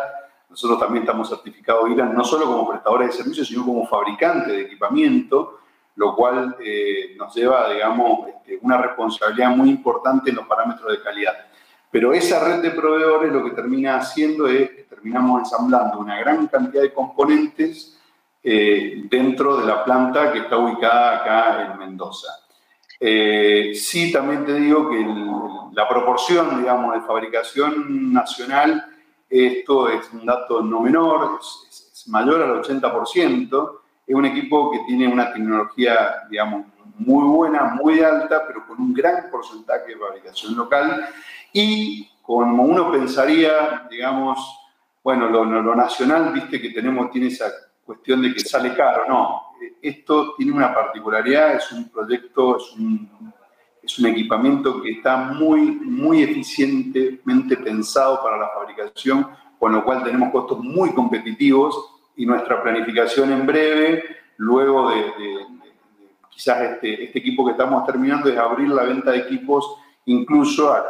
Nosotros 0.50 0.80
también 0.80 1.04
estamos 1.04 1.30
certificados 1.30 1.90
IRAN 1.90 2.14
no 2.14 2.24
solo 2.24 2.46
como 2.46 2.70
prestadores 2.70 3.10
de 3.10 3.14
servicios, 3.14 3.48
sino 3.48 3.66
como 3.66 3.86
fabricantes 3.86 4.48
de 4.48 4.62
equipamiento, 4.62 5.60
lo 5.96 6.16
cual 6.16 6.56
eh, 6.60 7.16
nos 7.18 7.36
lleva, 7.36 7.70
digamos, 7.72 8.28
este, 8.30 8.60
una 8.62 8.78
responsabilidad 8.78 9.50
muy 9.50 9.70
importante 9.70 10.30
en 10.30 10.38
los 10.38 10.48
parámetros 10.48 10.92
de 10.92 11.02
calidad. 11.02 11.34
Pero 11.92 12.14
esa 12.14 12.44
red 12.44 12.62
de 12.62 12.72
proveedores 12.72 13.32
lo 13.32 13.44
que 13.44 13.52
termina 13.52 13.98
haciendo 13.98 14.48
es 14.48 14.70
que 14.70 14.84
terminamos 14.84 15.40
ensamblando 15.40 16.00
una 16.00 16.20
gran 16.20 16.48
cantidad 16.48 16.82
de 16.82 16.94
componentes 16.94 18.00
eh, 18.44 19.04
dentro 19.10 19.58
de 19.58 19.66
la 19.66 19.84
planta 19.84 20.32
que 20.32 20.40
está 20.40 20.58
ubicada 20.58 21.18
acá 21.18 21.72
en 21.72 21.80
Mendoza. 21.80 22.28
Eh, 23.00 23.74
sí, 23.76 24.12
también 24.12 24.46
te 24.46 24.54
digo 24.54 24.90
que 24.90 25.06
la 25.74 25.88
proporción, 25.88 26.60
digamos, 26.60 26.96
de 26.96 27.02
fabricación 27.02 28.14
nacional, 28.14 28.86
esto 29.30 29.90
es 29.90 30.10
un 30.14 30.26
dato 30.26 30.62
no 30.62 30.82
menor, 30.82 31.40
es, 31.40 32.06
mayor 32.08 32.42
al 32.42 32.62
80%. 32.62 33.80
Es 34.08 34.16
un 34.16 34.26
equipo 34.26 34.72
que 34.72 34.80
tiene 34.88 35.08
una 35.08 35.34
tecnología, 35.34 36.24
digamos, 36.30 36.68
muy 36.98 37.24
buena, 37.24 37.76
muy 37.82 38.00
alta, 38.02 38.46
pero 38.48 38.66
con 38.68 38.80
un 38.80 38.94
gran 38.94 39.30
porcentaje 39.30 39.88
de 39.88 39.98
fabricación 39.98 40.56
local 40.56 41.08
y 41.52 42.08
como 42.22 42.64
uno 42.64 42.92
pensaría, 42.92 43.88
digamos, 43.90 44.40
bueno, 45.04 45.30
lo, 45.30 45.44
lo 45.46 45.76
nacional, 45.76 46.32
viste 46.34 46.62
que 46.62 46.70
tenemos, 46.70 47.12
tiene 47.12 47.28
esa 47.28 47.52
cuestión 47.86 48.22
de 48.22 48.34
que 48.34 48.40
sale 48.40 48.74
caro, 48.76 49.04
no. 49.08 49.42
Esto 49.82 50.36
tiene 50.36 50.52
una 50.52 50.74
particularidad, 50.74 51.56
es 51.56 51.72
un 51.72 51.90
proyecto, 51.90 52.58
es 52.58 52.72
un, 52.74 53.34
es 53.84 54.00
un 54.00 54.08
equipamiento 54.08 54.82
que 54.82 54.92
está 54.92 55.18
muy, 55.18 55.62
muy 55.62 56.24
eficientemente 56.24 57.58
pensado 57.58 58.22
para 58.24 58.38
la 58.38 58.50
fabricación, 58.50 59.28
con 59.60 59.74
lo 59.74 59.84
cual 59.84 60.04
tenemos 60.04 60.32
costos 60.32 60.60
muy 60.60 60.92
competitivos 60.94 61.92
y 62.16 62.26
nuestra 62.26 62.62
planificación 62.64 63.32
en 63.32 63.46
breve, 63.46 64.04
luego 64.38 64.90
de, 64.90 65.04
quizás 66.30 66.62
este, 66.62 67.06
este, 67.06 67.20
equipo 67.20 67.46
que 67.46 67.52
estamos 67.52 67.86
terminando, 67.86 68.30
es 68.30 68.38
abrir 68.38 68.70
la 68.70 68.84
venta 68.84 69.12
de 69.12 69.20
equipos 69.20 69.78
incluso 70.06 70.74
a, 70.74 70.84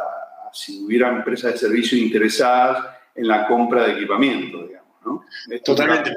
si 0.52 0.84
hubiera 0.84 1.08
empresas 1.08 1.52
de 1.52 1.58
servicio 1.58 1.98
interesadas 1.98 2.84
en 3.14 3.28
la 3.28 3.46
compra 3.46 3.84
de 3.84 3.92
equipamiento. 3.92 4.66
Digamos. 4.66 4.85
Totalmente, 5.64 6.14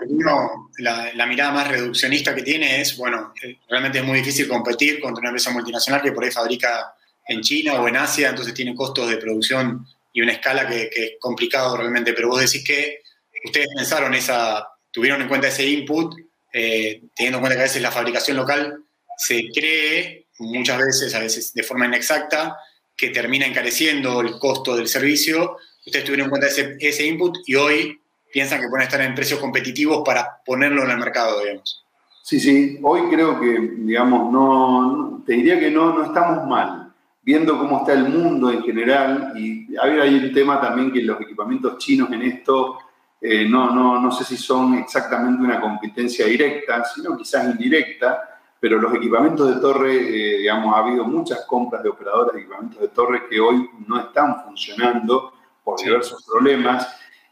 la, 0.79 1.25
mirada 1.25 1.51
más 1.51 1.67
reduccionista 1.67 2.33
que 2.33 2.41
tiene 2.41 2.81
es, 2.81 2.97
bueno, 2.97 3.33
eh, 3.41 3.57
realmente 3.69 3.99
es 3.99 4.03
muy 4.03 4.19
difícil 4.19 4.47
competir 4.47 4.99
contra 4.99 5.21
una 5.21 5.29
empresa 5.29 5.51
multinacional 5.51 6.01
que 6.01 6.11
por 6.11 6.23
ahí 6.23 6.31
fabrica 6.31 6.93
en 7.27 7.41
China 7.41 7.75
o 7.75 7.87
en 7.87 7.97
Asia, 7.97 8.29
entonces 8.29 8.53
tiene 8.53 8.73
costos 8.73 9.09
de 9.09 9.17
producción 9.17 9.85
y 10.11 10.21
una 10.21 10.33
escala 10.33 10.67
que, 10.67 10.89
es 10.91 11.11
complicado 11.19 11.77
realmente, 11.77 12.13
pero 12.13 12.29
vos 12.29 12.41
decís 12.41 12.63
que 12.65 13.01
ustedes 13.45 13.67
pensaron 13.75 14.13
esa, 14.15 14.67
tuvieron 14.91 15.21
en 15.21 15.27
cuenta 15.27 15.47
ese 15.47 15.65
input, 15.65 16.15
eh, 16.51 17.01
teniendo 17.15 17.37
en 17.37 17.41
cuenta 17.41 17.55
que 17.55 17.61
a 17.61 17.67
veces 17.67 17.81
la 17.81 17.91
fabricación 17.91 18.37
local 18.37 18.83
se 19.17 19.49
cree, 19.53 20.25
muchas 20.39 20.79
veces, 20.79 21.13
a 21.13 21.19
veces 21.19 21.53
de 21.53 21.63
forma 21.63 21.85
inexacta, 21.85 22.57
que 22.95 23.09
termina 23.09 23.45
encareciendo 23.45 24.21
el 24.21 24.39
costo 24.39 24.75
del 24.75 24.87
servicio. 24.87 25.57
Ustedes 25.85 26.05
tuvieron 26.05 26.25
en 26.25 26.29
cuenta 26.31 26.47
ese, 26.47 26.75
ese 26.79 27.05
input 27.05 27.37
y 27.45 27.55
hoy 27.55 28.01
piensan 28.31 28.61
que 28.61 28.67
pueden 28.67 28.85
estar 28.85 29.01
en 29.01 29.15
precios 29.15 29.39
competitivos 29.39 30.03
para 30.05 30.41
ponerlo 30.45 30.83
en 30.83 30.91
el 30.91 30.97
mercado, 30.97 31.41
digamos. 31.41 31.85
Sí, 32.21 32.39
sí, 32.39 32.79
hoy 32.83 33.09
creo 33.09 33.39
que, 33.39 33.59
digamos, 33.77 34.31
no, 34.31 35.23
te 35.25 35.33
diría 35.33 35.59
que 35.59 35.71
no, 35.71 35.93
no 35.93 36.03
estamos 36.03 36.45
mal, 36.47 36.93
viendo 37.23 37.57
cómo 37.57 37.79
está 37.79 37.93
el 37.93 38.07
mundo 38.07 38.51
en 38.51 38.61
general, 38.61 39.33
y 39.35 39.75
hay 39.77 40.15
un 40.15 40.33
tema 40.33 40.61
también 40.61 40.91
que 40.91 41.01
los 41.01 41.19
equipamientos 41.21 41.77
chinos 41.79 42.11
en 42.11 42.21
esto, 42.21 42.77
eh, 43.21 43.47
no, 43.49 43.71
no, 43.71 43.99
no 43.99 44.11
sé 44.11 44.23
si 44.23 44.37
son 44.37 44.75
exactamente 44.75 45.43
una 45.43 45.59
competencia 45.59 46.25
directa, 46.25 46.83
sino 46.85 47.17
quizás 47.17 47.45
indirecta, 47.45 48.29
pero 48.59 48.77
los 48.77 48.93
equipamientos 48.93 49.55
de 49.55 49.61
torre, 49.61 49.93
eh, 49.93 50.37
digamos, 50.39 50.75
ha 50.75 50.79
habido 50.79 51.05
muchas 51.05 51.45
compras 51.45 51.81
de 51.81 51.89
operadores 51.89 52.33
de 52.33 52.41
equipamientos 52.41 52.81
de 52.81 52.87
torre 52.89 53.23
que 53.29 53.39
hoy 53.39 53.69
no 53.87 53.99
están 53.99 54.43
funcionando 54.43 55.33
por 55.63 55.79
diversos 55.79 56.23
problemas 56.23 56.87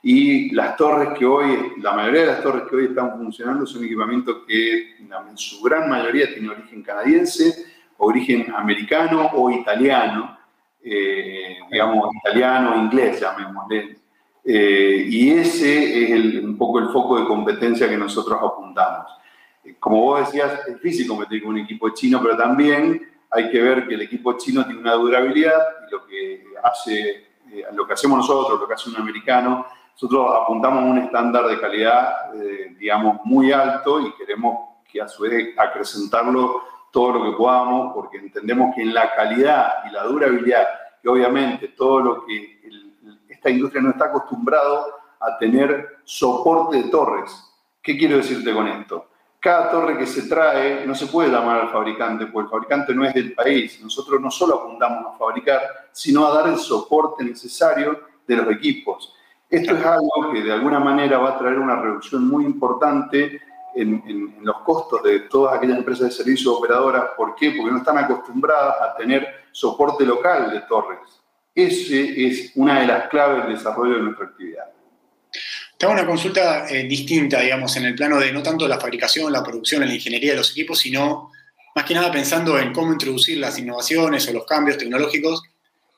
y 0.09 0.51
las 0.51 0.77
torres 0.77 1.19
que 1.19 1.25
hoy, 1.25 1.73
la 1.81 1.91
mayoría 1.91 2.21
de 2.21 2.27
las 2.27 2.41
torres 2.41 2.63
que 2.69 2.77
hoy 2.77 2.85
están 2.85 3.17
funcionando 3.17 3.65
son 3.65 3.83
equipamientos 3.83 4.37
que 4.47 4.95
en 4.99 5.37
su 5.37 5.61
gran 5.61 5.89
mayoría 5.89 6.27
tienen 6.27 6.51
origen 6.51 6.81
canadiense, 6.81 7.65
origen 7.97 8.49
americano 8.55 9.29
o 9.33 9.51
italiano, 9.51 10.37
eh, 10.81 11.57
digamos 11.69 12.15
italiano 12.23 12.71
o 12.73 12.77
inglés, 12.77 13.19
llamémosle. 13.19 13.97
Eh, 14.45 15.07
y 15.09 15.31
ese 15.31 16.13
es 16.13 16.41
un 16.41 16.57
poco 16.57 16.79
el 16.79 16.87
foco 16.87 17.19
de 17.19 17.25
competencia 17.25 17.89
que 17.89 17.97
nosotros 17.97 18.39
apuntamos. 18.41 19.11
Eh, 19.65 19.75
como 19.77 20.03
vos 20.03 20.21
decías, 20.21 20.61
es 20.69 20.75
difícil 20.75 21.05
competir 21.05 21.43
con 21.43 21.51
un 21.51 21.57
equipo 21.57 21.89
chino, 21.89 22.21
pero 22.21 22.37
también 22.37 23.11
hay 23.29 23.51
que 23.51 23.61
ver 23.61 23.85
que 23.85 23.95
el 23.95 24.03
equipo 24.03 24.37
chino 24.37 24.63
tiene 24.63 24.79
una 24.79 24.93
durabilidad 24.93 25.59
y 25.85 25.91
lo 25.91 26.05
que 26.05 26.45
hace, 26.63 27.25
lo 27.73 27.85
que 27.85 27.91
hacemos 27.91 28.19
nosotros, 28.19 28.57
lo 28.57 28.65
que 28.65 28.73
hace 28.73 28.89
un 28.89 28.95
americano, 28.95 29.65
nosotros 29.99 30.31
apuntamos 30.43 30.83
a 30.83 30.85
un 30.85 30.99
estándar 30.99 31.47
de 31.47 31.59
calidad, 31.59 32.35
eh, 32.35 32.75
digamos, 32.77 33.19
muy 33.23 33.51
alto 33.51 33.99
y 33.99 34.13
queremos 34.13 34.69
que 34.87 35.01
a 35.01 35.07
su 35.07 35.23
vez 35.23 35.57
acrecentarlo 35.57 36.61
todo 36.91 37.13
lo 37.13 37.23
que 37.23 37.35
podamos, 37.35 37.95
porque 37.95 38.17
entendemos 38.17 38.75
que 38.75 38.83
en 38.83 38.93
la 38.93 39.15
calidad 39.15 39.85
y 39.89 39.91
la 39.91 40.03
durabilidad, 40.03 40.67
que 41.01 41.09
obviamente 41.09 41.69
todo 41.69 41.99
lo 41.99 42.25
que 42.25 42.59
esta 43.27 43.49
industria 43.49 43.81
no 43.81 43.89
está 43.89 44.05
acostumbrado 44.05 44.85
a 45.19 45.35
tener 45.39 45.97
soporte 46.03 46.77
de 46.77 46.89
torres. 46.89 47.31
¿Qué 47.81 47.97
quiero 47.97 48.17
decirte 48.17 48.53
con 48.53 48.67
esto? 48.67 49.07
Cada 49.39 49.71
torre 49.71 49.97
que 49.97 50.05
se 50.05 50.29
trae 50.29 50.85
no 50.85 50.93
se 50.93 51.07
puede 51.07 51.31
llamar 51.31 51.61
al 51.61 51.69
fabricante, 51.69 52.27
porque 52.27 52.45
el 52.45 52.51
fabricante 52.51 52.93
no 52.93 53.03
es 53.03 53.15
del 53.15 53.33
país. 53.33 53.81
Nosotros 53.81 54.21
no 54.21 54.29
solo 54.29 54.59
apuntamos 54.59 55.07
a 55.07 55.17
fabricar, 55.17 55.61
sino 55.91 56.27
a 56.27 56.35
dar 56.35 56.49
el 56.49 56.57
soporte 56.57 57.23
necesario 57.23 57.99
de 58.27 58.35
los 58.35 58.51
equipos. 58.51 59.16
Esto 59.49 59.77
es 59.77 59.85
algo 59.85 60.31
que 60.33 60.41
de 60.41 60.51
alguna 60.51 60.79
manera 60.79 61.19
va 61.19 61.31
a 61.31 61.39
traer 61.39 61.57
una 61.57 61.81
reducción 61.81 62.27
muy 62.27 62.43
importante 62.43 63.41
en, 63.75 64.35
los 64.41 64.57
costos 64.61 65.03
de 65.03 65.21
todas 65.21 65.55
aquellas 65.55 65.77
empresas 65.77 66.09
de 66.09 66.11
servicio 66.11 66.57
operadoras. 66.57 67.11
¿Por 67.15 67.35
qué? 67.35 67.51
Porque 67.51 67.71
no 67.71 67.77
están 67.77 67.97
acostumbradas 67.97 68.75
a 68.81 68.95
tener 68.97 69.27
soporte 69.51 70.05
local 70.05 70.51
de 70.51 70.61
torres. 70.61 70.99
Ese 71.53 72.27
es 72.27 72.51
una 72.55 72.81
de 72.81 72.87
las 72.87 73.07
claves 73.07 73.45
del 73.45 73.55
desarrollo 73.55 73.95
de 73.95 74.01
nuestra 74.01 74.25
actividad. 74.25 74.65
Tengo 75.77 75.93
una 75.93 76.05
consulta 76.05 76.67
eh, 76.67 76.83
distinta, 76.83 77.39
digamos, 77.39 77.75
en 77.77 77.85
el 77.85 77.95
plano 77.95 78.19
de 78.19 78.31
no 78.31 78.41
tanto 78.41 78.67
la 78.67 78.79
fabricación, 78.79 79.31
la 79.31 79.43
producción, 79.43 79.85
la 79.87 79.93
ingeniería 79.93 80.31
de 80.31 80.37
los 80.37 80.51
equipos, 80.51 80.79
sino 80.79 81.31
más 81.75 81.85
que 81.85 81.93
nada 81.93 82.11
pensando 82.11 82.57
en 82.57 82.73
cómo 82.73 82.91
introducir 82.91 83.37
las 83.37 83.59
innovaciones 83.59 84.27
o 84.27 84.33
los 84.33 84.45
cambios 84.45 84.77
tecnológicos 84.77 85.43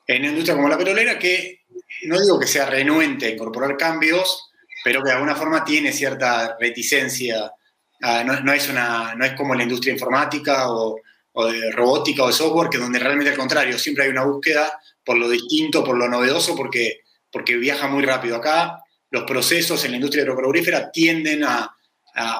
en 0.06 0.20
una 0.20 0.28
industria 0.28 0.54
como 0.54 0.68
la 0.68 0.76
petrolera, 0.76 1.18
que 1.18 1.60
no 2.04 2.20
digo 2.20 2.38
que 2.38 2.46
sea 2.46 2.66
renuente 2.66 3.26
a 3.26 3.30
incorporar 3.30 3.76
cambios, 3.76 4.50
pero 4.82 5.02
que 5.02 5.08
de 5.08 5.14
alguna 5.14 5.34
forma 5.34 5.64
tiene 5.64 5.92
cierta 5.92 6.56
reticencia. 6.58 7.52
no, 8.00 8.52
es 8.52 8.68
una, 8.68 9.14
no 9.14 9.24
es 9.24 9.32
como 9.32 9.54
la 9.54 9.62
industria 9.62 9.92
informática 9.92 10.70
o, 10.70 10.96
de 11.34 11.70
robótica 11.72 12.24
o 12.24 12.26
de 12.28 12.32
software, 12.32 12.68
que 12.68 12.78
donde 12.78 12.98
realmente 12.98 13.30
al 13.30 13.38
contrario, 13.38 13.78
siempre 13.78 14.04
hay 14.04 14.10
una 14.10 14.24
búsqueda 14.24 14.78
por 15.04 15.16
lo 15.16 15.28
distinto, 15.28 15.84
por 15.84 15.96
lo 15.96 16.08
novedoso, 16.08 16.54
porque, 16.54 17.00
porque 17.30 17.56
viaja 17.56 17.88
muy 17.88 18.02
rápido. 18.02 18.36
Acá 18.36 18.82
los 19.10 19.24
procesos 19.24 19.84
en 19.84 19.92
la 19.92 19.96
industria 19.96 20.22
agropecuaria 20.22 20.90
tienden 20.90 21.44
a, 21.44 21.74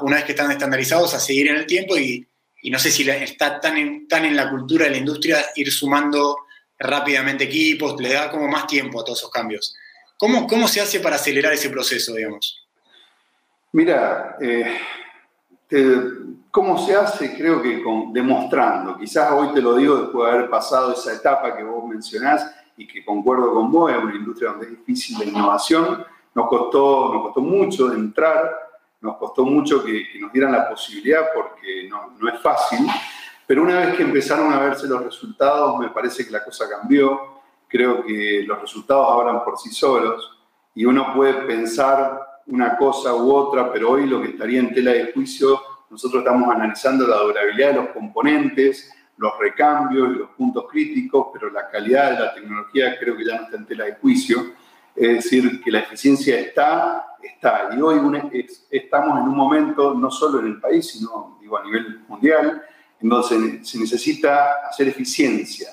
una 0.02 0.16
vez 0.16 0.24
que 0.24 0.32
están 0.32 0.50
estandarizados, 0.50 1.14
a 1.14 1.20
seguir 1.20 1.48
en 1.48 1.56
el 1.56 1.66
tiempo 1.66 1.96
y, 1.96 2.26
no 2.64 2.78
sé 2.78 2.90
si 2.90 3.08
está 3.08 3.58
tan 3.58 4.06
tan 4.06 4.26
en 4.26 4.36
la 4.36 4.50
cultura 4.50 4.84
de 4.84 4.90
la 4.90 4.98
industria 4.98 5.42
ir 5.56 5.72
sumando 5.72 6.36
rápidamente 6.80 7.44
equipos, 7.44 8.00
le 8.00 8.14
da 8.14 8.30
como 8.30 8.48
más 8.48 8.66
tiempo 8.66 9.00
a 9.00 9.04
todos 9.04 9.18
esos 9.18 9.30
cambios. 9.30 9.76
¿Cómo, 10.16 10.46
cómo 10.46 10.66
se 10.66 10.80
hace 10.80 11.00
para 11.00 11.16
acelerar 11.16 11.52
ese 11.52 11.70
proceso, 11.70 12.14
digamos? 12.14 12.66
Mira, 13.72 14.36
eh, 14.40 14.78
¿cómo 16.50 16.84
se 16.84 16.96
hace? 16.96 17.36
Creo 17.36 17.62
que 17.62 17.82
demostrando. 18.12 18.96
Quizás 18.98 19.30
hoy 19.32 19.52
te 19.54 19.62
lo 19.62 19.76
digo 19.76 19.96
después 19.96 20.26
de 20.26 20.38
haber 20.38 20.50
pasado 20.50 20.92
esa 20.92 21.12
etapa 21.12 21.56
que 21.56 21.62
vos 21.62 21.86
mencionás 21.86 22.50
y 22.76 22.86
que 22.86 23.04
concuerdo 23.04 23.52
con 23.52 23.70
vos, 23.70 23.92
es 23.92 23.98
una 23.98 24.14
industria 24.14 24.50
donde 24.50 24.66
es 24.66 24.72
difícil 24.72 25.18
la 25.18 25.24
innovación. 25.24 26.04
Nos 26.34 26.48
costó, 26.48 27.12
nos 27.12 27.22
costó 27.24 27.40
mucho 27.40 27.92
entrar, 27.92 28.50
nos 29.00 29.16
costó 29.18 29.44
mucho 29.44 29.84
que, 29.84 30.04
nos 30.18 30.32
dieran 30.32 30.52
la 30.52 30.68
posibilidad 30.68 31.26
porque 31.34 31.86
no, 31.88 32.14
no 32.18 32.28
es 32.28 32.40
fácil. 32.40 32.86
Pero 33.50 33.64
una 33.64 33.80
vez 33.80 33.96
que 33.96 34.04
empezaron 34.04 34.52
a 34.52 34.60
verse 34.60 34.86
los 34.86 35.02
resultados, 35.02 35.76
me 35.80 35.88
parece 35.88 36.24
que 36.24 36.30
la 36.30 36.44
cosa 36.44 36.70
cambió. 36.70 37.40
Creo 37.66 38.04
que 38.04 38.44
los 38.46 38.60
resultados 38.60 39.08
hablan 39.10 39.42
por 39.42 39.58
sí 39.58 39.70
solos 39.70 40.38
y 40.72 40.84
uno 40.84 41.12
puede 41.12 41.34
pensar 41.48 42.44
una 42.46 42.76
cosa 42.76 43.12
u 43.12 43.32
otra, 43.32 43.72
pero 43.72 43.90
hoy 43.90 44.06
lo 44.06 44.22
que 44.22 44.28
estaría 44.28 44.60
en 44.60 44.72
tela 44.72 44.92
de 44.92 45.12
juicio, 45.12 45.60
nosotros 45.90 46.22
estamos 46.22 46.48
analizando 46.48 47.08
la 47.08 47.16
durabilidad 47.16 47.70
de 47.70 47.74
los 47.74 47.88
componentes, 47.88 48.88
los 49.16 49.36
recambios 49.40 50.10
los 50.10 50.30
puntos 50.30 50.66
críticos, 50.70 51.30
pero 51.32 51.50
la 51.50 51.68
calidad 51.68 52.12
de 52.12 52.20
la 52.20 52.32
tecnología 52.32 52.96
creo 53.00 53.16
que 53.16 53.24
ya 53.24 53.34
no 53.34 53.42
está 53.46 53.56
en 53.56 53.66
tela 53.66 53.84
de 53.86 53.96
juicio. 53.96 54.52
Es 54.94 55.24
decir, 55.24 55.60
que 55.60 55.72
la 55.72 55.80
eficiencia 55.80 56.38
está, 56.38 57.16
está. 57.20 57.70
Y 57.76 57.80
hoy 57.80 57.98
estamos 58.70 59.18
en 59.18 59.26
un 59.26 59.36
momento, 59.36 59.92
no 59.92 60.08
solo 60.08 60.38
en 60.38 60.46
el 60.46 60.60
país, 60.60 60.88
sino 60.88 61.36
digo, 61.40 61.58
a 61.58 61.64
nivel 61.64 62.04
mundial, 62.06 62.62
entonces 63.00 63.68
se 63.68 63.78
necesita 63.78 64.66
hacer 64.68 64.88
eficiencia. 64.88 65.68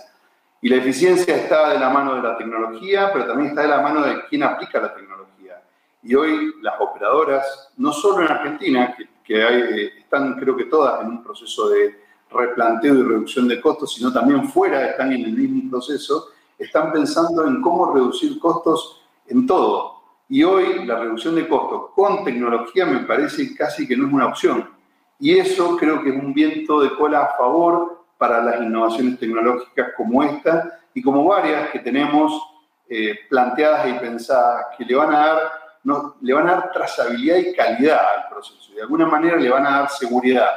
Y 0.61 0.69
la 0.69 0.77
eficiencia 0.77 1.35
está 1.35 1.69
de 1.69 1.79
la 1.79 1.89
mano 1.89 2.15
de 2.15 2.21
la 2.21 2.37
tecnología, 2.37 3.11
pero 3.13 3.27
también 3.27 3.49
está 3.49 3.61
de 3.61 3.67
la 3.67 3.81
mano 3.81 4.01
de 4.01 4.25
quien 4.25 4.43
aplica 4.43 4.79
la 4.79 4.93
tecnología. 4.93 5.61
Y 6.01 6.15
hoy 6.15 6.53
las 6.61 6.75
operadoras, 6.79 7.71
no 7.77 7.91
solo 7.91 8.25
en 8.25 8.31
Argentina, 8.31 8.95
que, 9.23 9.43
hay, 9.43 9.61
eh, 9.61 9.93
están 9.99 10.39
creo 10.39 10.55
que 10.55 10.65
todas 10.65 11.01
en 11.01 11.07
un 11.09 11.23
proceso 11.23 11.69
de 11.69 12.01
replanteo 12.31 12.95
y 12.95 13.03
reducción 13.03 13.47
de 13.47 13.61
costos, 13.61 13.93
sino 13.93 14.11
también 14.11 14.47
fuera 14.49 14.89
están 14.89 15.11
en 15.11 15.25
el 15.25 15.33
mismo 15.33 15.69
proceso, 15.69 16.29
están 16.57 16.91
pensando 16.91 17.45
en 17.45 17.61
cómo 17.61 17.93
reducir 17.93 18.39
costos 18.39 19.01
en 19.27 19.45
todo. 19.45 19.97
Y 20.29 20.43
hoy 20.43 20.85
la 20.85 20.99
reducción 20.99 21.35
de 21.35 21.47
costos 21.47 21.91
con 21.93 22.23
tecnología 22.23 22.85
me 22.85 22.99
parece 22.99 23.55
casi 23.55 23.87
que 23.87 23.95
no 23.95 24.07
es 24.07 24.13
una 24.13 24.27
opción 24.27 24.76
y 25.19 25.37
eso 25.37 25.75
creo 25.77 26.03
que 26.03 26.09
es 26.09 26.15
un 26.15 26.33
viento 26.33 26.81
de 26.81 26.93
cola 26.95 27.23
a 27.23 27.37
favor 27.37 28.05
para 28.17 28.41
las 28.41 28.61
innovaciones 28.61 29.19
tecnológicas 29.19 29.89
como 29.95 30.23
esta 30.23 30.79
y 30.93 31.01
como 31.01 31.23
varias 31.25 31.69
que 31.69 31.79
tenemos 31.79 32.41
eh, 32.89 33.15
planteadas 33.29 33.87
y 33.89 33.93
pensadas 33.93 34.67
que 34.77 34.85
le 34.85 34.95
van, 34.95 35.13
a 35.13 35.17
dar, 35.17 35.39
no, 35.83 36.15
le 36.21 36.33
van 36.33 36.47
a 36.47 36.51
dar 36.53 36.71
trazabilidad 36.71 37.37
y 37.37 37.53
calidad 37.53 37.99
al 37.99 38.29
proceso. 38.29 38.73
De 38.73 38.81
alguna 38.81 39.05
manera 39.05 39.37
le 39.37 39.49
van 39.49 39.65
a 39.65 39.81
dar 39.81 39.89
seguridad 39.89 40.49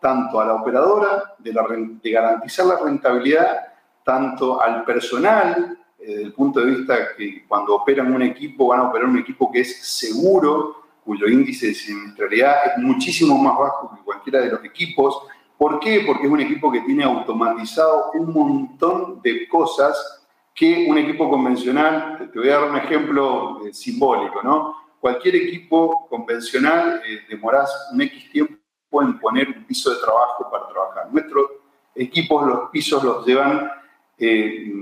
tanto 0.00 0.40
a 0.40 0.46
la 0.46 0.54
operadora 0.54 1.34
de, 1.38 1.52
la, 1.52 1.64
de 1.68 2.10
garantizar 2.10 2.66
la 2.66 2.78
rentabilidad, 2.78 3.58
tanto 4.04 4.60
al 4.60 4.84
personal, 4.84 5.78
eh, 5.98 6.06
desde 6.06 6.22
el 6.22 6.32
punto 6.34 6.60
de 6.60 6.66
vista 6.66 7.14
que 7.16 7.44
cuando 7.46 7.74
operan 7.76 8.12
un 8.12 8.22
equipo 8.22 8.68
van 8.68 8.80
a 8.80 8.88
operar 8.88 9.08
un 9.08 9.18
equipo 9.18 9.50
que 9.50 9.60
es 9.60 9.82
seguro, 9.86 10.84
cuyo 11.04 11.26
índice 11.26 11.68
de 11.68 11.74
siniestralidad 11.74 12.66
es 12.66 12.78
muchísimo 12.78 13.36
más 13.38 13.58
bajo 13.58 13.94
que 13.94 14.02
cualquiera 14.24 14.40
de 14.40 14.52
los 14.52 14.64
equipos. 14.64 15.22
¿Por 15.58 15.78
qué? 15.80 16.02
Porque 16.06 16.26
es 16.26 16.32
un 16.32 16.40
equipo 16.40 16.72
que 16.72 16.80
tiene 16.80 17.04
automatizado 17.04 18.10
un 18.14 18.32
montón 18.32 19.20
de 19.22 19.46
cosas 19.48 20.26
que 20.54 20.86
un 20.88 20.96
equipo 20.98 21.28
convencional, 21.28 22.30
te 22.32 22.38
voy 22.38 22.48
a 22.48 22.60
dar 22.60 22.70
un 22.70 22.76
ejemplo 22.76 23.66
eh, 23.66 23.72
simbólico, 23.72 24.42
¿no? 24.42 24.74
Cualquier 25.00 25.36
equipo 25.36 26.06
convencional 26.08 27.02
eh, 27.06 27.24
demorás 27.28 27.90
un 27.92 28.00
X 28.02 28.30
tiempo 28.30 29.02
en 29.02 29.18
poner 29.18 29.48
un 29.48 29.64
piso 29.64 29.90
de 29.92 30.00
trabajo 30.00 30.48
para 30.50 30.68
trabajar. 30.68 31.12
Nuestros 31.12 31.46
equipos, 31.94 32.46
los 32.46 32.70
pisos 32.70 33.02
los 33.02 33.26
llevan 33.26 33.70
eh, 34.16 34.72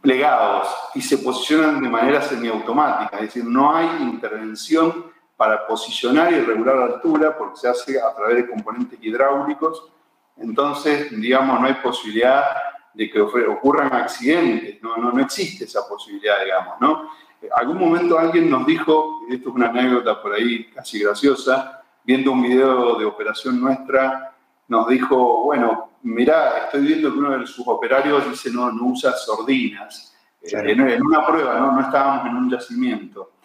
plegados 0.00 0.68
y 0.94 1.00
se 1.00 1.18
posicionan 1.18 1.80
de 1.80 1.88
manera 1.88 2.20
semiautomática, 2.20 3.16
es 3.16 3.22
decir, 3.22 3.44
no 3.44 3.74
hay 3.74 3.86
intervención 4.02 5.09
para 5.40 5.66
posicionar 5.66 6.30
y 6.34 6.40
regular 6.40 6.76
la 6.76 6.84
altura, 6.84 7.34
porque 7.34 7.56
se 7.56 7.66
hace 7.66 7.98
a 7.98 8.14
través 8.14 8.36
de 8.36 8.46
componentes 8.46 8.98
hidráulicos. 9.00 9.88
Entonces, 10.36 11.18
digamos, 11.18 11.58
no 11.58 11.66
hay 11.66 11.76
posibilidad 11.82 12.44
de 12.92 13.10
que 13.10 13.22
ocurran 13.22 13.90
accidentes, 13.90 14.82
no, 14.82 14.98
no, 14.98 15.10
no 15.12 15.22
existe 15.22 15.64
esa 15.64 15.88
posibilidad, 15.88 16.44
digamos, 16.44 16.74
¿no? 16.78 17.10
Algún 17.56 17.78
momento 17.78 18.18
alguien 18.18 18.50
nos 18.50 18.66
dijo, 18.66 19.22
y 19.30 19.36
esto 19.36 19.48
es 19.48 19.54
una 19.54 19.68
anécdota 19.68 20.20
por 20.20 20.34
ahí 20.34 20.70
casi 20.74 20.98
graciosa, 20.98 21.84
viendo 22.04 22.32
un 22.32 22.42
video 22.42 22.98
de 22.98 23.06
operación 23.06 23.62
nuestra, 23.62 24.34
nos 24.68 24.88
dijo, 24.88 25.44
bueno, 25.44 25.92
mirá, 26.02 26.64
estoy 26.64 26.82
viendo 26.82 27.10
que 27.10 27.18
uno 27.18 27.38
de 27.38 27.46
sus 27.46 27.66
operarios 27.66 28.28
dice 28.28 28.50
no, 28.52 28.70
no 28.70 28.88
usa 28.88 29.12
sordinas. 29.12 30.14
en, 30.42 31.02
una 31.02 31.26
prueba, 31.26 31.58
¿no? 31.58 31.72
no 31.72 31.80
estábamos 31.80 32.26
en 32.26 32.36
un 32.36 32.50
yacimiento. 32.50 33.39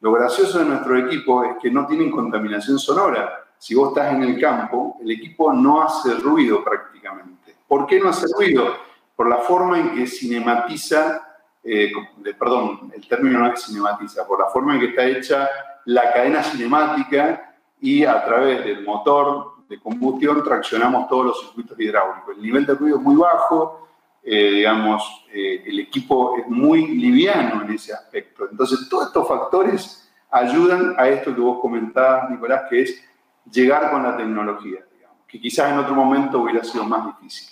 Lo 0.00 0.12
gracioso 0.12 0.58
de 0.58 0.64
nuestro 0.64 0.96
equipo 0.96 1.44
es 1.44 1.56
que 1.60 1.70
no 1.70 1.86
tienen 1.86 2.10
contaminación 2.10 2.78
sonora. 2.78 3.44
Si 3.58 3.74
vos 3.74 3.90
estás 3.90 4.14
en 4.14 4.22
el 4.22 4.40
campo, 4.40 4.96
el 5.02 5.10
equipo 5.10 5.52
no 5.52 5.82
hace 5.82 6.14
ruido 6.14 6.64
prácticamente. 6.64 7.56
¿Por 7.68 7.86
qué 7.86 8.00
no 8.00 8.08
hace 8.08 8.26
ruido? 8.34 8.74
Por 9.14 9.28
la 9.28 9.38
forma 9.38 9.78
en 9.78 9.94
que 9.94 10.06
cinematiza 10.06 11.26
eh, 11.62 11.92
perdón, 12.38 12.90
el 12.94 13.06
término 13.06 13.40
no 13.40 13.52
es 13.52 13.64
cinematiza, 13.64 14.26
por 14.26 14.38
la 14.38 14.46
forma 14.46 14.74
en 14.74 14.80
que 14.80 14.86
está 14.86 15.04
hecha 15.04 15.48
la 15.84 16.12
cadena 16.12 16.42
cinemática 16.42 17.54
y 17.80 18.04
a 18.04 18.24
través 18.24 18.64
del 18.64 18.84
motor 18.84 19.66
de 19.68 19.78
combustión 19.78 20.42
traccionamos 20.42 21.08
todos 21.08 21.26
los 21.26 21.40
circuitos 21.40 21.78
hidráulicos. 21.78 22.36
El 22.36 22.42
nivel 22.42 22.66
de 22.66 22.74
ruido 22.74 22.96
es 22.96 23.02
muy 23.02 23.16
bajo, 23.16 23.88
eh, 24.22 24.50
digamos, 24.50 25.24
eh, 25.32 25.62
el 25.66 25.80
equipo 25.80 26.36
es 26.38 26.46
muy 26.48 26.86
liviano 26.86 27.62
en 27.62 27.72
ese 27.72 27.92
aspecto. 27.92 28.48
Entonces, 28.50 28.88
todos 28.88 29.08
estos 29.08 29.26
factores 29.26 30.10
ayudan 30.30 30.94
a 30.98 31.08
esto 31.08 31.34
que 31.34 31.40
vos 31.40 31.60
comentabas, 31.60 32.30
Nicolás, 32.30 32.62
que 32.68 32.82
es 32.82 33.02
llegar 33.50 33.90
con 33.90 34.02
la 34.02 34.16
tecnología, 34.16 34.80
que 35.26 35.40
quizás 35.40 35.72
en 35.72 35.78
otro 35.78 35.94
momento 35.94 36.40
hubiera 36.40 36.62
sido 36.62 36.84
más 36.84 37.06
difícil. 37.06 37.48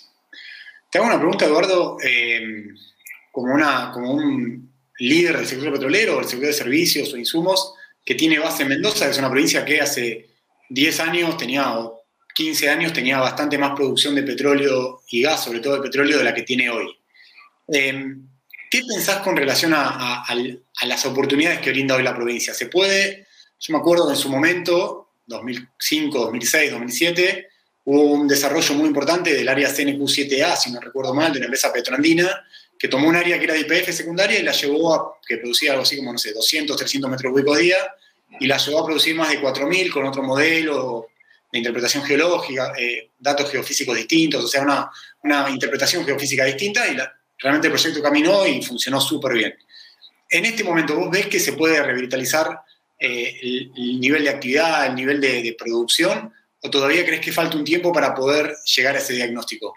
Te 0.89 0.97
hago 0.97 1.07
una 1.07 1.17
pregunta, 1.17 1.45
Eduardo, 1.45 1.97
eh, 2.03 2.69
como, 3.31 3.53
una, 3.53 3.91
como 3.91 4.13
un 4.13 4.71
líder 4.97 5.37
del 5.37 5.47
sector 5.47 5.71
petrolero, 5.71 6.15
del 6.15 6.25
sector 6.25 6.47
de 6.47 6.53
servicios 6.53 7.13
o 7.13 7.17
insumos, 7.17 7.75
que 8.03 8.15
tiene 8.15 8.39
base 8.39 8.63
en 8.63 8.69
Mendoza, 8.69 9.05
que 9.05 9.11
es 9.11 9.19
una 9.19 9.29
provincia 9.29 9.65
que 9.65 9.81
hace 9.81 10.29
10 10.69 10.99
años 10.99 11.37
tenía, 11.37 11.73
15 12.33 12.69
años 12.69 12.93
tenía 12.93 13.19
bastante 13.19 13.57
más 13.57 13.75
producción 13.75 14.15
de 14.15 14.23
petróleo 14.23 15.01
y 15.09 15.21
gas, 15.21 15.43
sobre 15.43 15.59
todo 15.59 15.75
de 15.75 15.81
petróleo, 15.81 16.17
de 16.17 16.23
la 16.23 16.33
que 16.33 16.43
tiene 16.43 16.69
hoy. 16.69 16.87
Eh, 17.71 18.15
¿Qué 18.69 18.81
pensás 18.87 19.21
con 19.21 19.35
relación 19.35 19.73
a, 19.75 20.23
las 20.85 21.05
oportunidades 21.05 21.59
que 21.59 21.71
brinda 21.71 21.95
hoy 21.95 22.03
la 22.03 22.15
provincia? 22.15 22.53
¿Se 22.53 22.67
puede? 22.67 23.25
Yo 23.59 23.73
me 23.73 23.79
acuerdo 23.79 24.09
en 24.11 24.15
su 24.15 24.29
momento, 24.29 25.09
2005, 25.25 26.19
2006, 26.19 26.71
2007, 26.71 27.47
hubo 27.85 28.03
un 28.03 28.27
desarrollo 28.27 28.75
muy 28.75 28.87
importante 28.87 29.33
del 29.33 29.49
área 29.49 29.73
CNQ7A, 29.73 30.55
si 30.55 30.71
no 30.71 30.79
recuerdo 30.79 31.15
mal, 31.15 31.33
de 31.33 31.39
la 31.39 31.45
empresa 31.45 31.73
Petroandina, 31.73 32.45
que 32.77 32.87
tomó 32.87 33.09
un 33.09 33.15
área 33.15 33.39
que 33.39 33.45
era 33.45 33.55
de 33.55 33.61
IPF 33.61 33.91
secundaria 33.91 34.39
y 34.39 34.43
la 34.43 34.51
llevó 34.51 34.93
a, 34.93 35.19
que 35.27 35.37
producía 35.37 35.71
algo 35.71 35.83
así 35.83 35.97
como, 35.97 36.13
no 36.13 36.19
sé, 36.19 36.31
200, 36.31 36.77
300 36.77 37.09
metros 37.09 37.33
cúbicos 37.33 37.57
día, 37.57 37.77
y 38.39 38.45
la 38.45 38.57
llevó 38.57 38.81
a 38.81 38.85
producir 38.85 39.15
más 39.15 39.29
de 39.29 39.41
4.000 39.41 39.91
con 39.91 40.05
otro 40.05 40.21
modelo 40.21 41.08
de 41.51 41.57
interpretación 41.57 42.03
geológica, 42.03 42.73
eh, 42.77 43.11
datos 43.17 43.49
geofísicos 43.51 43.95
distintos, 43.95 44.43
o 44.43 44.47
sea, 44.47 44.61
una, 44.63 44.89
una 45.23 45.49
interpretación 45.49 46.05
geofísica 46.05 46.45
distinta, 46.45 46.87
y 46.87 46.97
realmente 47.39 47.67
el 47.67 47.73
proyecto 47.73 48.01
caminó 48.01 48.45
y 48.45 48.61
funcionó 48.61 49.01
súper 49.01 49.33
bien. 49.33 49.55
En 50.29 50.45
este 50.45 50.63
momento, 50.63 50.95
¿vos 50.95 51.09
ves 51.09 51.27
que 51.27 51.39
se 51.39 51.53
puede 51.53 51.81
revitalizar 51.81 52.61
eh, 52.99 53.39
el, 53.41 53.99
nivel 53.99 54.23
de 54.23 54.29
actividad, 54.29 54.85
el 54.87 54.95
nivel 54.95 55.19
de, 55.19 55.41
de 55.41 55.55
producción, 55.57 56.31
o 56.61 56.69
todavía 56.69 57.05
crees 57.05 57.21
que 57.21 57.31
falta 57.31 57.57
un 57.57 57.63
tiempo 57.63 57.91
para 57.91 58.13
poder 58.13 58.55
llegar 58.75 58.95
a 58.95 58.99
ese 58.99 59.13
diagnóstico? 59.13 59.73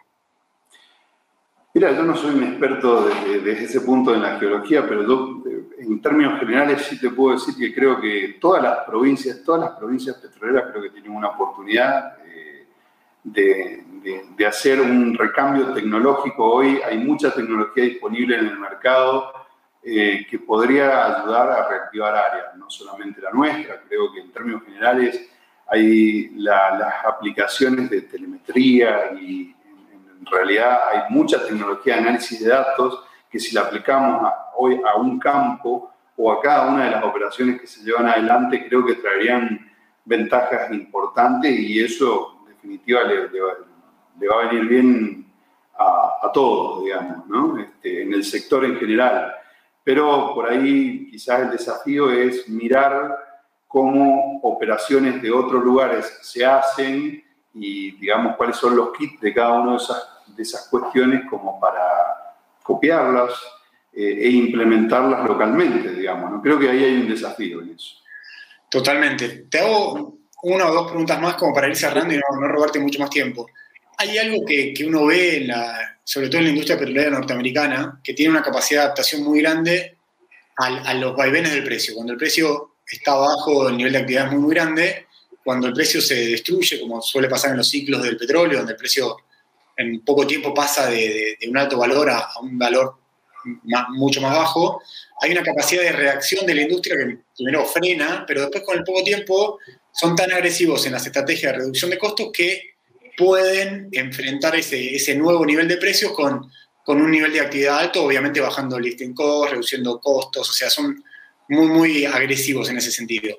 Mira, 1.75 1.91
yo 1.97 2.03
no 2.03 2.15
soy 2.15 2.35
un 2.35 2.45
experto 2.45 3.07
desde, 3.07 3.65
ese 3.65 3.81
punto 3.81 4.15
en 4.15 4.21
la 4.21 4.39
geología, 4.39 4.87
pero 4.87 5.07
yo 5.07 5.42
en 5.83 6.01
términos 6.01 6.39
generales 6.39 6.83
sí 6.83 6.99
te 6.99 7.11
puedo 7.11 7.37
decir 7.37 7.55
que 7.57 7.75
creo 7.75 8.01
que 8.01 8.37
todas 8.41 8.63
las 8.63 8.79
provincias, 8.87 9.43
todas 9.45 9.63
las 9.63 9.71
provincias 9.73 10.17
petroleras 10.17 10.71
creo 10.71 10.83
que 10.83 10.91
tienen 10.91 11.13
una 11.13 11.29
oportunidad 11.29 12.19
eh, 12.25 12.67
de, 13.25 14.47
hacer 14.47 14.81
un 14.81 15.17
recambio 15.17 15.73
tecnológico. 15.73 16.45
Hoy 16.45 16.81
hay 16.85 16.99
mucha 16.99 17.33
tecnología 17.33 17.85
disponible 17.85 18.37
en 18.37 18.49
el 18.49 18.59
mercado 18.59 19.33
eh, 19.83 20.27
que 20.29 20.39
podría 20.41 21.21
ayudar 21.21 21.51
a 21.51 21.69
reactivar 21.69 22.15
áreas, 22.15 22.57
no 22.57 22.69
solamente 22.69 23.21
la 23.21 23.31
nuestra, 23.31 23.81
creo 23.89 24.13
que 24.13 24.21
en 24.21 24.33
términos 24.33 24.63
generales 24.65 25.31
hay 25.69 26.31
las 26.37 27.05
aplicaciones 27.05 27.89
de 27.89 28.03
telemetría 28.03 29.13
y 29.21 29.55
en 30.19 30.27
realidad 30.27 30.79
hay 30.91 31.13
mucha 31.13 31.45
tecnología 31.47 31.95
de 31.95 32.01
análisis 32.01 32.43
de 32.43 32.49
datos 32.49 33.05
que 33.33 33.41
si 33.41 33.55
la 33.55 33.63
aplicamos 33.63 34.31
hoy 34.59 34.79
a 34.87 34.99
un 34.99 35.19
campo 35.19 35.91
o 36.19 36.31
a 36.31 36.43
cada 36.43 36.71
una 36.71 36.85
de 36.85 36.91
las 36.91 37.03
operaciones 37.03 37.59
que 37.59 37.67
se 37.67 37.83
llevan 37.83 38.07
adelante, 38.07 38.69
creo 38.69 38.85
que 38.85 38.97
traerían 38.97 39.73
ventajas 40.05 40.71
importantes 40.71 41.51
y 41.51 41.81
eso 41.81 42.37
en 42.43 42.53
definitiva 42.53 43.05
le, 43.05 44.29
va 44.29 44.35
a 44.35 44.47
venir 44.49 44.69
bien 44.69 45.33
a, 45.79 46.31
todos, 46.33 46.85
digamos, 46.85 47.27
¿no? 47.27 47.59
Este, 47.59 48.03
en 48.03 48.13
el 48.13 48.23
sector 48.23 48.65
en 48.65 48.77
general. 48.77 49.35
Pero 49.83 50.33
por 50.35 50.49
ahí 50.49 51.09
quizás 51.11 51.41
el 51.41 51.51
desafío 51.51 52.11
es 52.11 52.49
mirar 52.49 53.19
cómo 53.67 54.41
operaciones 54.43 55.23
de 55.23 55.33
otros 55.33 55.65
lugares 55.65 56.19
se 56.21 56.45
hacen 56.45 57.25
y 57.55 57.93
digamos 57.93 58.37
cuáles 58.37 58.57
son 58.57 58.77
los 58.77 58.93
kits 58.93 59.21
de 59.21 59.33
cada 59.33 59.61
una 59.61 59.73
de 59.73 59.77
esas, 59.79 60.09
de 60.27 60.43
esas 60.43 60.69
cuestiones 60.69 61.29
como 61.29 61.59
para 61.59 62.22
copiarlas 62.63 63.33
eh, 63.93 64.19
e 64.23 64.31
implementarlas 64.31 65.27
localmente, 65.27 65.93
digamos. 65.93 66.31
¿no? 66.31 66.43
Creo 66.43 66.59
que 66.59 66.71
ahí 66.71 66.85
hay 66.85 66.95
un 66.95 67.09
desafío 67.09 67.61
en 67.61 67.71
eso. 67.71 67.97
Totalmente. 68.71 69.47
Te 69.51 69.59
hago 69.59 70.19
una 70.45 70.67
o 70.67 70.73
dos 70.73 70.91
preguntas 70.91 71.21
más 71.21 71.35
como 71.35 71.55
para 71.55 71.69
ir 71.69 71.77
cerrando 71.77 72.15
y 72.15 72.17
no, 72.17 72.49
robarte 72.49 72.79
mucho 72.79 72.99
más 72.99 73.11
tiempo. 73.11 73.47
Hay 73.99 74.17
algo 74.19 74.45
que, 74.47 74.73
que 74.73 74.87
uno 74.87 75.07
ve, 75.07 75.39
en 75.39 75.49
la, 75.49 75.99
sobre 76.03 76.29
todo 76.29 76.39
en 76.39 76.45
la 76.45 76.51
industria 76.51 76.79
petrolera 76.79 77.11
norteamericana, 77.11 78.01
que 78.03 78.15
tiene 78.15 78.33
una 78.33 78.43
capacidad 78.43 78.81
de 78.81 78.85
adaptación 78.87 79.23
muy 79.23 79.41
grande 79.41 79.99
a, 80.57 80.67
a 80.67 80.95
los 80.95 81.15
vaivenes 81.15 81.53
del 81.53 81.63
precio. 81.63 81.95
Cuando 81.95 82.15
el 82.15 82.19
precio 82.19 82.77
está 82.91 83.15
bajo, 83.15 83.69
el 83.69 83.77
nivel 83.77 83.93
de 83.93 83.99
actividad 83.99 84.27
es 84.27 84.33
muy, 84.33 84.41
muy 84.43 84.55
grande, 84.55 85.07
cuando 85.45 85.67
el 85.67 85.73
precio 85.73 86.01
se 86.01 86.15
destruye, 86.15 86.81
como 86.81 87.03
suele 87.03 87.29
pasar 87.29 87.51
en 87.51 87.59
los 87.59 87.69
ciclos 87.69 88.03
del 88.03 88.17
petróleo, 88.17 88.59
donde 88.59 88.73
el 88.73 88.79
precio 88.79 89.17
en 89.77 90.05
poco 90.05 90.27
tiempo 90.27 90.53
pasa 90.55 90.89
de, 90.89 91.39
un 91.49 91.57
alto 91.57 91.79
valor 91.79 92.11
a, 92.11 92.29
un 92.41 92.59
valor 92.59 92.97
mucho 93.91 94.21
más 94.21 94.37
bajo, 94.37 94.81
hay 95.21 95.33
una 95.33 95.43
capacidad 95.43 95.83
de 95.83 95.93
reacción 95.93 96.47
de 96.47 96.55
la 96.55 96.63
industria 96.63 96.97
que 96.97 97.19
primero 97.37 97.65
frena, 97.67 98.25
pero 98.27 98.43
después 98.43 98.63
con 98.63 98.79
el 98.79 98.85
poco 98.85 99.03
tiempo 99.03 99.59
son 99.93 100.15
tan 100.15 100.33
agresivos 100.33 100.87
en 100.87 100.93
las 100.93 101.05
estrategias 101.07 101.53
de 101.53 101.59
reducción 101.59 101.91
de 101.91 101.99
costos 101.99 102.31
que 102.33 102.75
pueden 103.17 103.89
enfrentar 103.93 104.55
ese, 104.57 104.95
ese 104.95 105.15
nuevo 105.17 105.45
nivel 105.45 105.69
de 105.69 105.77
precios 105.77 106.13
con, 106.13 106.51
con 106.85 107.01
un 107.01 107.11
nivel 107.11 107.33
de 107.33 107.41
actividad 107.41 107.79
alto, 107.79 108.05
obviamente 108.05 108.41
bajando 108.41 108.77
el 108.77 108.85
listing 108.85 109.15
cost, 109.15 109.53
reduciendo 109.53 110.01
costos, 110.01 110.49
o 110.49 110.53
sea, 110.53 110.71
son 110.71 111.03
muy, 111.49 111.67
muy 111.67 112.05
agresivos 112.05 112.69
en 112.71 112.79
ese 112.79 112.91
sentido. 112.91 113.37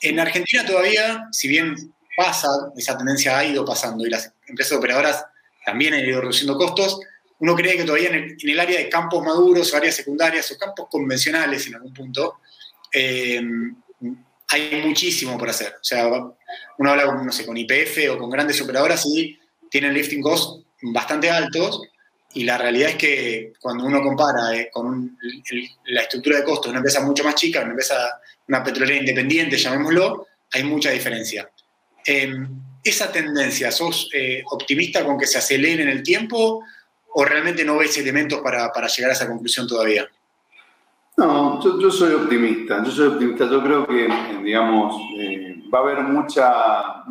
En 0.00 0.20
Argentina 0.20 0.64
todavía, 0.64 1.26
si 1.32 1.48
bien 1.48 1.74
pasa, 2.16 2.48
esa 2.76 2.96
tendencia 2.96 3.36
ha 3.36 3.44
ido 3.44 3.64
pasando 3.64 4.06
y 4.06 4.10
las 4.10 4.32
empresas 4.46 4.78
operadoras 4.78 5.24
también 5.68 5.92
han 5.92 6.00
ido 6.00 6.22
reduciendo 6.22 6.56
costos, 6.56 6.98
uno 7.40 7.54
cree 7.54 7.76
que 7.76 7.84
todavía 7.84 8.08
en 8.08 8.38
el, 8.40 8.60
área 8.60 8.78
de 8.78 8.88
campos 8.88 9.22
maduros 9.22 9.70
o 9.70 9.76
áreas 9.76 9.94
secundarias 9.94 10.50
o 10.50 10.56
campos 10.56 10.88
convencionales 10.90 11.66
en 11.66 11.74
algún 11.74 11.92
punto, 11.92 12.38
eh, 12.90 13.42
hay 14.48 14.82
muchísimo 14.82 15.36
por 15.36 15.50
hacer. 15.50 15.74
O 15.74 15.84
sea, 15.84 16.08
uno 16.78 16.90
habla 16.90 17.04
no 17.04 17.30
sé, 17.30 17.44
con 17.44 17.58
IPF 17.58 18.10
o 18.12 18.18
con 18.18 18.30
grandes 18.30 18.58
operadoras 18.62 19.04
y 19.04 19.38
tienen 19.68 19.92
lifting 19.92 20.22
costs 20.22 20.64
bastante 20.80 21.30
altos 21.30 21.82
y 22.32 22.44
la 22.44 22.56
realidad 22.56 22.90
es 22.90 22.96
que 22.96 23.52
cuando 23.60 23.84
uno 23.84 24.02
compara 24.02 24.56
eh, 24.56 24.70
con 24.72 25.18
la 25.84 26.00
estructura 26.00 26.38
de 26.38 26.44
costos 26.44 26.64
de 26.64 26.70
una 26.70 26.78
empresa 26.78 27.02
mucho 27.02 27.24
más 27.24 27.34
chica, 27.34 27.60
una 27.60 27.70
empresa, 27.70 27.94
una 28.48 28.64
petrolera 28.64 29.00
independiente, 29.00 29.58
llamémoslo, 29.58 30.28
hay 30.50 30.64
mucha 30.64 30.90
diferencia. 30.90 31.50
Em, 32.06 32.48
¿Esa 32.88 33.12
tendencia, 33.12 33.70
sos 33.70 34.08
eh, 34.14 34.42
optimista 34.50 35.04
con 35.04 35.18
que 35.18 35.26
se 35.26 35.36
acelere 35.36 35.82
en 35.82 35.90
el 35.90 36.02
tiempo 36.02 36.64
o 37.12 37.22
realmente 37.22 37.62
no 37.62 37.76
ves 37.76 37.98
elementos 37.98 38.40
para, 38.40 38.72
llegar 38.86 39.10
a 39.10 39.12
esa 39.12 39.28
conclusión 39.28 39.68
todavía? 39.68 40.08
No, 41.18 41.60
yo, 41.78 41.90
soy 41.90 42.14
optimista, 42.14 42.82
yo 42.82 42.90
soy 42.90 43.08
optimista, 43.08 43.44
yo 43.44 43.62
creo 43.62 43.86
que, 43.86 44.08
digamos, 44.42 45.02
eh, 45.18 45.62
va 45.72 45.80
a 45.80 45.82
haber 45.82 46.02
mucha, 46.02 47.04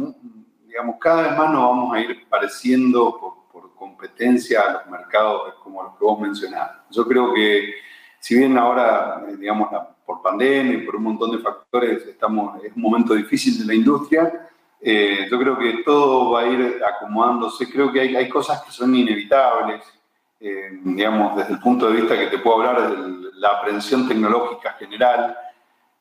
digamos, 0.65 0.95
cada 0.99 1.21
vez 1.27 1.37
más 1.37 1.51
nos 1.51 1.61
vamos 1.61 1.95
a 1.95 1.99
ir 1.99 2.27
pareciendo 2.27 3.15
por 3.51 3.75
competencia 3.75 4.61
a 4.61 4.73
los 4.73 4.87
mercados 4.87 5.53
como 5.63 5.83
los 5.83 5.95
que 5.95 6.05
vos 6.05 6.19
mencionás. 6.19 6.71
Yo 6.89 7.07
creo 7.07 7.35
que 7.35 7.75
si 8.19 8.35
bien 8.35 8.57
ahora, 8.57 9.23
eh, 9.29 9.37
digamos, 9.37 9.69
por 10.03 10.23
pandemia 10.23 10.73
y 10.73 10.85
por 10.87 10.95
un 10.95 11.03
montón 11.03 11.29
de 11.33 11.37
factores, 11.37 12.03
estamos, 12.07 12.63
es 12.63 12.75
un 12.75 12.81
momento 12.81 13.13
difícil 13.13 13.59
de 13.59 13.65
la 13.65 13.75
industria, 13.75 14.47
eh, 14.79 15.27
yo 15.29 15.39
creo 15.39 15.57
que 15.57 15.83
todo 15.83 16.31
va 16.31 16.41
a 16.41 16.47
ir 16.47 16.81
acomodándose. 16.85 17.69
Creo 17.69 17.91
que 17.91 18.01
hay, 18.01 18.15
hay 18.15 18.29
cosas 18.29 18.61
que 18.61 18.71
son 18.71 18.93
inevitables, 18.95 19.83
eh, 20.39 20.69
digamos, 20.83 21.35
desde 21.35 21.53
el 21.53 21.59
punto 21.59 21.87
de 21.87 22.01
vista 22.01 22.17
que 22.17 22.27
te 22.27 22.37
puedo 22.39 22.57
hablar 22.61 22.95
de 22.95 23.31
la 23.33 23.49
aprehensión 23.49 24.07
tecnológica 24.07 24.73
general. 24.73 25.35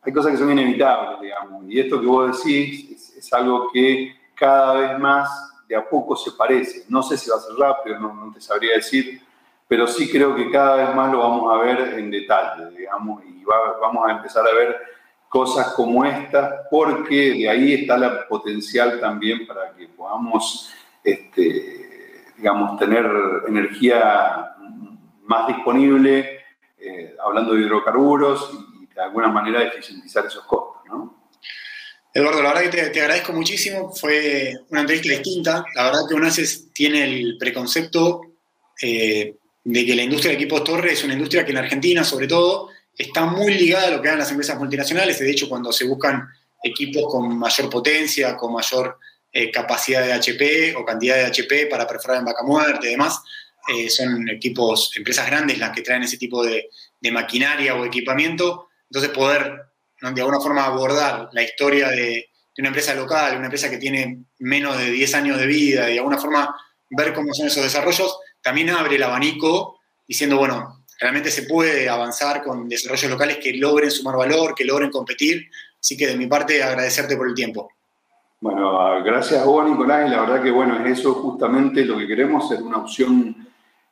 Hay 0.03 0.13
cosas 0.13 0.33
que 0.33 0.39
son 0.39 0.53
inevitables, 0.53 1.21
digamos, 1.21 1.65
y 1.69 1.81
esto 1.81 2.01
que 2.01 2.07
vos 2.07 2.45
decís 2.45 2.91
es, 2.91 3.17
es 3.17 3.33
algo 3.33 3.71
que 3.73 4.15
cada 4.35 4.75
vez 4.75 4.99
más 4.99 5.29
de 5.67 5.77
a 5.77 5.89
poco 5.89 6.15
se 6.17 6.33
parece. 6.33 6.85
No 6.89 7.03
sé 7.03 7.17
si 7.17 7.31
va 7.31 7.37
a 7.37 7.41
ser 7.41 7.57
rápido, 7.57 7.99
no, 7.99 8.33
te 8.33 8.41
sabría 8.41 8.75
decir, 8.75 9.21
pero 9.67 9.87
sí 9.87 10.11
creo 10.11 10.35
que 10.35 10.51
cada 10.51 10.77
vez 10.77 10.95
más 10.95 11.11
lo 11.11 11.19
vamos 11.19 11.53
a 11.53 11.59
ver 11.59 11.99
en 11.99 12.11
detalle, 12.11 12.71
digamos, 12.77 13.25
y 13.25 13.43
vamos 13.81 14.07
a 14.07 14.13
empezar 14.13 14.47
a 14.47 14.55
ver 14.55 14.96
cosas 15.29 15.73
como 15.75 16.05
estas, 16.05 16.67
porque 16.71 17.33
de 17.33 17.49
ahí 17.49 17.75
está 17.75 17.97
la 17.97 18.27
potencial 18.27 19.01
también 19.01 19.47
para 19.47 19.73
que 19.75 19.89
podamos, 19.89 20.71
este, 21.03 22.25
digamos, 22.37 22.79
tener 22.79 23.07
energía 23.49 24.55
más 25.25 25.49
disponible, 25.49 26.41
eh, 26.79 27.17
hablando 27.25 27.55
de 27.55 27.63
hidrocarburos 27.63 28.51
y, 28.53 28.87
de 28.95 29.03
alguna 29.03 29.29
manera 29.29 29.63
eficientizar 29.63 30.25
esos 30.25 30.45
costos, 30.45 30.83
¿no? 30.87 31.17
Eduardo, 32.15 32.43
la 32.43 32.55
verdad 32.55 32.71
que 32.71 32.89
te, 32.89 33.01
agradezco 33.03 33.35
muchísimo. 33.35 33.93
Fue 33.93 34.55
una 34.71 34.81
entrevista 34.81 35.11
distinta. 35.11 35.67
La 35.75 35.85
verdad 35.85 36.01
que 36.09 36.15
UNACES 36.15 36.73
tiene 36.73 37.05
el 37.05 37.37
preconcepto 37.39 38.23
eh, 38.81 39.35
de 39.65 39.85
que 39.85 39.95
la 39.95 40.03
industria 40.03 40.31
de 40.31 40.37
equipos 40.37 40.65
torre 40.65 40.93
es 40.93 41.05
una 41.05 41.13
industria 41.13 41.45
que 41.45 41.51
en 41.51 41.59
Argentina, 41.59 42.05
sobre 42.05 42.27
todo, 42.27 42.71
está 42.97 43.27
muy 43.27 43.55
ligada 43.55 43.89
a 43.89 43.91
lo 43.91 44.03
que 44.03 44.09
hagan 44.09 44.21
las 44.21 44.31
empresas 44.31 44.59
multinacionales. 44.59 45.19
De 45.19 45.31
hecho, 45.31 45.49
cuando 45.49 45.73
se 45.73 45.87
buscan 45.87 46.29
equipos 46.63 47.05
con 47.11 47.39
mayor 47.39 47.71
potencia, 47.71 48.37
con 48.37 48.53
mayor 48.53 48.99
eh, 49.33 49.51
capacidad 49.51 50.03
de 50.03 50.13
HP 50.13 50.75
o 50.77 50.85
cantidad 50.85 51.17
de 51.17 51.27
HP 51.27 51.67
para 51.67 51.87
perforar 51.87 52.19
en 52.19 52.25
vaca 52.25 52.43
muerte 52.43 52.89
y 52.89 52.93
demás, 52.93 53.23
eh, 53.69 53.91
son 53.91 54.29
equipos, 54.29 54.93
empresas 54.97 55.27
grandes 55.27 55.59
las 55.59 55.73
que 55.73 55.83
traen 55.83 56.05
ese 56.05 56.17
tipo 56.17 56.45
de, 56.45 56.69
maquinaria 57.13 57.77
o 57.77 57.85
equipamiento. 57.85 58.69
Entonces, 58.91 59.11
poder 59.11 59.63
de 60.01 60.21
alguna 60.21 60.41
forma 60.41 60.65
abordar 60.65 61.29
la 61.33 61.43
historia 61.43 61.89
de, 61.89 62.31
una 62.59 62.69
empresa 62.69 62.95
local, 62.95 63.37
una 63.37 63.47
empresa 63.47 63.69
que 63.69 63.77
tiene 63.77 64.25
menos 64.39 64.79
de 64.79 64.91
10 64.91 65.15
años 65.15 65.39
de 65.39 65.47
vida 65.47 65.91
y 65.91 65.93
de 65.93 65.99
alguna 65.99 66.17
forma 66.17 66.57
ver 66.91 67.13
cómo 67.13 67.33
son 67.35 67.47
esos 67.47 67.63
desarrollos, 67.63 68.19
también 68.41 68.71
abre 68.71 68.97
el 68.97 69.03
abanico 69.03 69.79
diciendo, 70.09 70.39
bueno, 70.39 70.86
realmente 71.01 71.31
se 71.31 71.43
puede 71.43 71.89
avanzar 71.89 72.43
con 72.43 72.69
desarrollos 72.69 73.11
locales 73.11 73.39
que 73.43 73.55
logren 73.55 73.91
sumar 73.91 74.17
valor, 74.17 74.55
que 74.55 74.65
logren 74.65 74.91
competir. 74.91 75.51
Así 75.79 75.97
que 75.97 76.07
de 76.07 76.17
mi 76.17 76.27
parte, 76.27 76.63
agradecerte 76.63 77.17
por 77.17 77.29
el 77.29 77.35
tiempo. 77.35 77.71
Bueno, 78.41 79.03
gracias 79.03 79.43
a 79.43 79.45
vos, 79.45 79.69
Nicolás, 79.69 80.09
y 80.09 80.11
la 80.11 80.21
verdad 80.21 80.43
que 80.43 80.51
bueno, 80.51 80.85
es 80.85 80.99
eso 80.99 81.15
justamente 81.15 81.85
lo 81.85 81.97
que 81.97 82.07
queremos, 82.07 82.49
ser 82.49 82.63
una 82.63 82.79
opción 82.79 83.35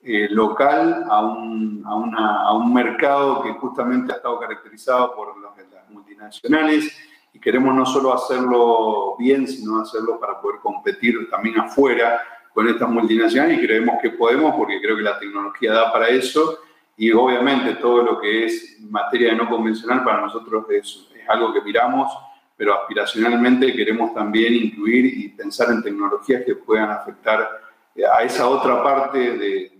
eh, 0.03 0.29
local 0.31 1.07
a 1.09 1.25
un, 1.25 1.83
a, 1.87 2.55
un, 2.55 2.75
mercado 2.75 3.43
que 3.43 3.53
justamente 3.53 4.13
ha 4.13 4.17
estado 4.17 4.39
caracterizado 4.39 5.15
por 5.15 5.35
las 5.41 5.91
multinacionales 5.91 6.95
y 7.33 7.41
queremos 7.41 7.75
no 7.75 7.87
solo 7.87 8.13
hacerlo 8.13 9.17
bien, 9.19 9.49
sino 9.49 9.81
hacerlo 9.81 10.21
para 10.21 10.39
poder 10.43 10.61
competir 10.61 11.31
también 11.31 11.59
afuera 11.59 12.21
con 12.53 12.69
estas 12.69 12.91
multinacionales 12.91 13.59
y 13.59 13.67
creemos 13.67 13.97
que 14.03 14.11
podemos 14.11 14.55
porque 14.57 14.79
creo 14.81 14.97
que 14.97 15.03
la 15.03 15.19
tecnología 15.19 15.73
da 15.73 15.91
para 15.91 16.09
eso 16.09 16.59
y 16.97 17.11
obviamente 17.13 17.75
todo 17.77 18.03
lo 18.03 18.21
que 18.21 18.47
es 18.47 18.77
materia 18.81 19.31
de 19.31 19.37
no 19.37 19.49
convencional 19.49 20.05
para 20.05 20.21
nosotros 20.21 20.67
es, 20.71 21.09
es 21.15 21.29
algo 21.29 21.53
que 21.53 21.61
miramos, 21.61 22.13
pero 22.57 22.75
aspiracionalmente 22.81 23.75
queremos 23.75 24.15
también 24.15 24.55
incluir 24.55 25.07
y 25.07 25.29
pensar 25.29 25.71
en 25.71 25.83
tecnologías 25.83 26.45
que 26.45 26.55
puedan 26.55 26.91
afectar 26.91 27.65
a 28.13 28.23
esa 28.23 28.49
otra 28.49 28.83
parte 28.83 29.19
de, 29.19 29.71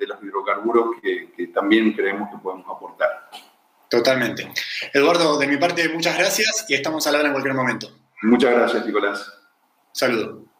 los 0.00 0.20
hidrocarburos 0.20 0.96
que, 1.00 1.46
también 1.54 1.92
creemos 1.92 2.28
que 2.30 2.38
podemos 2.38 2.66
aportar. 2.68 3.30
Totalmente. 3.88 4.50
Eduardo, 4.92 5.38
de 5.38 5.46
mi 5.46 5.56
parte, 5.58 5.88
muchas 5.90 6.18
gracias 6.18 6.64
y 6.68 6.74
estamos 6.74 7.06
a 7.06 7.12
la 7.12 7.18
hora 7.18 7.28
en 7.28 7.34
cualquier 7.34 7.54
momento. 7.54 7.88
Muchas 8.22 8.52
gracias, 8.52 8.86
Nicolás. 8.86 9.32
Saludos. 9.92 10.51